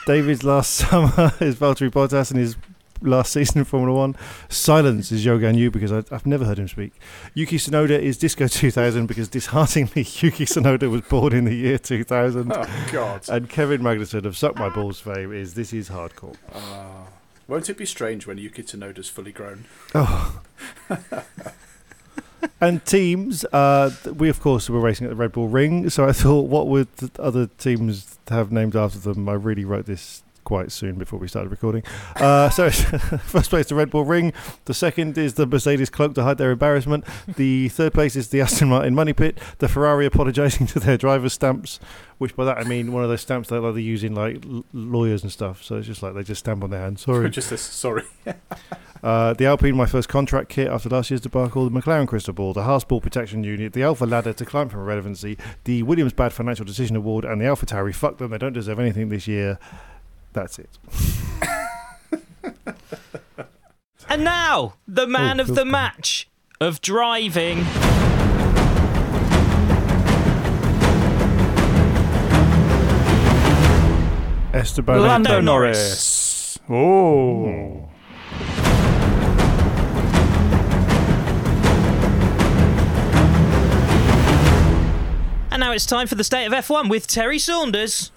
[0.05, 2.55] David's last summer is Valtteri Bottas and his
[3.01, 4.15] last season in Formula One.
[4.49, 6.93] Silence is Yogan Yu because I, I've never heard him speak.
[7.33, 12.51] Yuki Tsunoda is Disco 2000 because dishearteningly Yuki Tsunoda was born in the year 2000.
[12.51, 13.29] Oh, God.
[13.29, 16.35] And Kevin Magnussen of Suck My Balls fame is This Is Hardcore.
[16.51, 17.05] Uh,
[17.49, 19.65] won't it be strange when Yuki Tsunoda's fully grown?
[19.95, 20.41] Oh.
[22.61, 26.11] and teams, uh, we of course were racing at the Red Bull Ring, so I
[26.11, 29.27] thought, what would the other teams have named after them?
[29.27, 31.83] I really wrote this quite soon before we started recording.
[32.15, 34.33] Uh, so, first place, the Red Bull Ring.
[34.65, 37.05] The second is the Mercedes Cloak to hide their embarrassment.
[37.35, 39.37] The third place is the Aston Martin Money Pit.
[39.59, 41.79] The Ferrari apologising to their driver's stamps,
[42.17, 44.45] which by that I mean one of those stamps that like, they use in like
[44.45, 45.63] l- lawyers and stuff.
[45.63, 46.99] So it's just like they just stamp on their hand.
[46.99, 47.29] Sorry.
[47.39, 48.03] Just this, sorry.
[49.01, 52.53] Uh, the Alpine, my first contract kit after last year's debacle, the McLaren Crystal Ball,
[52.53, 56.33] the Haas Ball Protection Unit, the Alpha Ladder to climb from irrelevancy, the Williams Bad
[56.33, 57.95] Financial Decision Award, and the Alpha Tauri.
[57.95, 59.57] Fuck them, they don't deserve anything this year.
[60.33, 60.77] That's it.
[64.11, 66.27] And now, the man Oh, of the match
[66.59, 67.59] of driving.
[74.53, 75.43] Esteban Lando Ocon.
[75.43, 76.59] Norris.
[76.69, 77.85] Oh.
[85.51, 88.11] And now it's time for the state of F1 with Terry Saunders.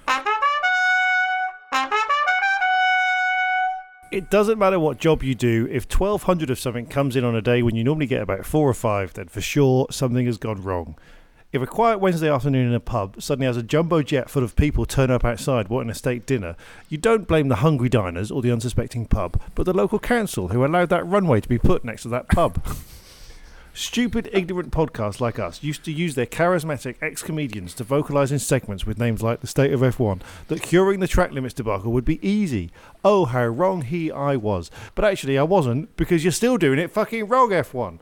[4.12, 7.40] It doesn't matter what job you do, if 1200 of something comes in on a
[7.40, 10.62] day when you normally get about four or five, then for sure something has gone
[10.62, 10.96] wrong.
[11.50, 14.54] If a quiet Wednesday afternoon in a pub suddenly has a jumbo jet full of
[14.54, 16.56] people turn up outside wanting a steak dinner,
[16.90, 20.62] you don't blame the hungry diners or the unsuspecting pub, but the local council who
[20.62, 22.62] allowed that runway to be put next to that pub.
[23.74, 28.38] Stupid, ignorant podcasts like us used to use their charismatic ex comedians to vocalise in
[28.38, 32.04] segments with names like The State of F1 that curing the track limits debacle would
[32.04, 32.70] be easy.
[33.02, 34.70] Oh, how wrong he I was.
[34.94, 37.98] But actually, I wasn't, because you're still doing it fucking wrong, F1.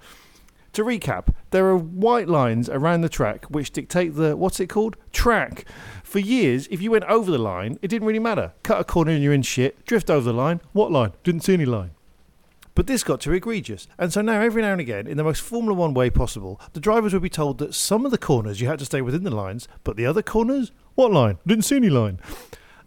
[0.73, 4.97] To recap, there are white lines around the track which dictate the, what's it called?
[5.12, 5.64] Track.
[6.03, 8.55] For years, if you went over the line, it didn't really matter.
[8.64, 9.85] Cut a corner and you're in shit.
[9.87, 10.61] Drift over the line.
[10.73, 11.12] What line?
[11.23, 11.93] Didn't see any line.
[12.81, 15.43] But this got too egregious, and so now every now and again, in the most
[15.43, 18.68] Formula One way possible, the drivers would be told that some of the corners you
[18.68, 21.37] had to stay within the lines, but the other corners, what line?
[21.47, 22.20] Didn't see any line.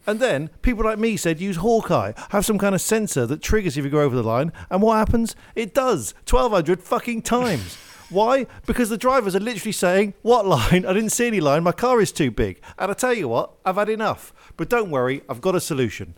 [0.08, 3.78] And then people like me said use Hawkeye, have some kind of sensor that triggers
[3.78, 5.36] if you go over the line, and what happens?
[5.54, 7.78] It does, twelve hundred fucking times.
[8.10, 8.48] Why?
[8.66, 10.88] Because the drivers are literally saying, What line?
[10.88, 12.60] I didn't see any line, my car is too big.
[12.80, 14.34] And I tell you what, I've had enough.
[14.58, 16.16] But don't worry, I've got a solution.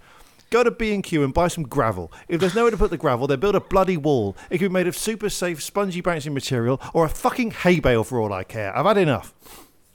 [0.51, 2.11] Go to B&Q and buy some gravel.
[2.27, 4.37] If there's nowhere to put the gravel, they build a bloody wall.
[4.49, 8.03] It can be made of super safe, spongy bouncing material or a fucking hay bale
[8.03, 8.75] for all I care.
[8.77, 9.33] I've had enough.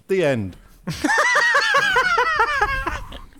[0.09, 0.57] The end.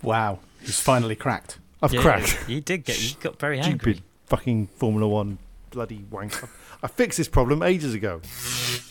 [0.03, 0.39] Wow.
[0.61, 1.59] He's finally cracked.
[1.81, 2.45] I've Yeah, cracked.
[2.47, 3.01] You did get.
[3.01, 3.93] You got very angry.
[3.93, 5.37] Stupid fucking Formula One
[5.71, 6.33] bloody wank.
[6.83, 8.21] I fixed this problem ages ago.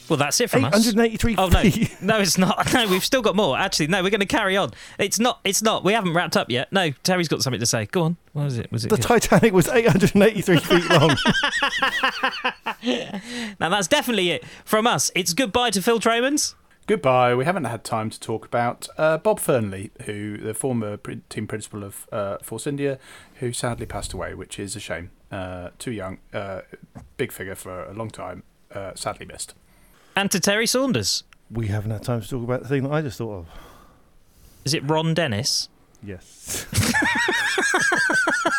[0.09, 0.75] Well, that's it from us.
[0.89, 1.97] 883 Oh no, feet.
[2.03, 2.73] no, it's not.
[2.75, 3.57] No, we've still got more.
[3.57, 4.71] Actually, no, we're going to carry on.
[4.99, 5.41] It's not.
[5.45, 5.85] It's not.
[5.85, 6.73] We haven't wrapped up yet.
[6.73, 7.87] No, Terry's got something to say.
[7.87, 8.17] Go on.
[8.33, 8.73] What was it?
[8.73, 8.89] Was it?
[8.89, 9.03] The good?
[9.03, 11.17] Titanic was 883 feet long.
[13.61, 15.11] now that's definitely it from us.
[15.15, 16.55] It's goodbye to Phill Tromans.
[16.91, 17.37] Goodbye.
[17.37, 20.97] We haven't had time to talk about uh, Bob Fernley, who the former
[21.29, 22.99] team principal of uh, Force India,
[23.37, 25.13] who sadly passed away, which is a shame.
[25.31, 26.63] Uh, too young, uh,
[27.17, 28.43] big figure for a long time.
[28.75, 29.55] Uh, sadly missed.
[30.17, 31.23] And to Terry Saunders.
[31.49, 33.47] We haven't had time to talk about the thing that I just thought of.
[34.65, 35.69] Is it Ron Dennis?
[36.03, 36.67] Yes.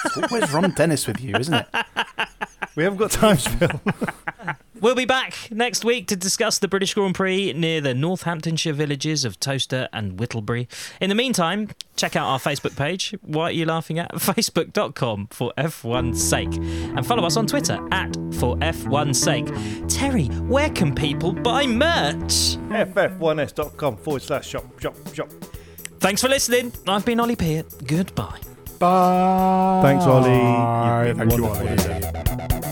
[0.06, 1.68] It's always Ron Dennis with you, isn't it?
[2.78, 3.82] We haven't got time, Phill.
[4.82, 9.24] We'll be back next week to discuss the British Grand Prix near the Northamptonshire villages
[9.24, 10.68] of Towcester and Whittlebury.
[11.00, 13.14] In the meantime, check out our Facebook page.
[13.22, 14.12] Why are you laughing at?
[14.16, 16.56] Facebook.com for F1's sake.
[16.56, 19.46] And follow us on Twitter at for F1's sake.
[19.88, 22.58] Terry, where can people buy merch?
[22.72, 25.30] FF1S.com forward slash shop, shop, shop.
[26.00, 26.74] Thanks for listening.
[26.88, 27.68] I've been Ollie Peart.
[27.86, 28.40] Goodbye.
[28.80, 29.82] Bye.
[29.84, 31.08] Thanks, Ollie.
[31.08, 32.66] You've Thank you, wonderful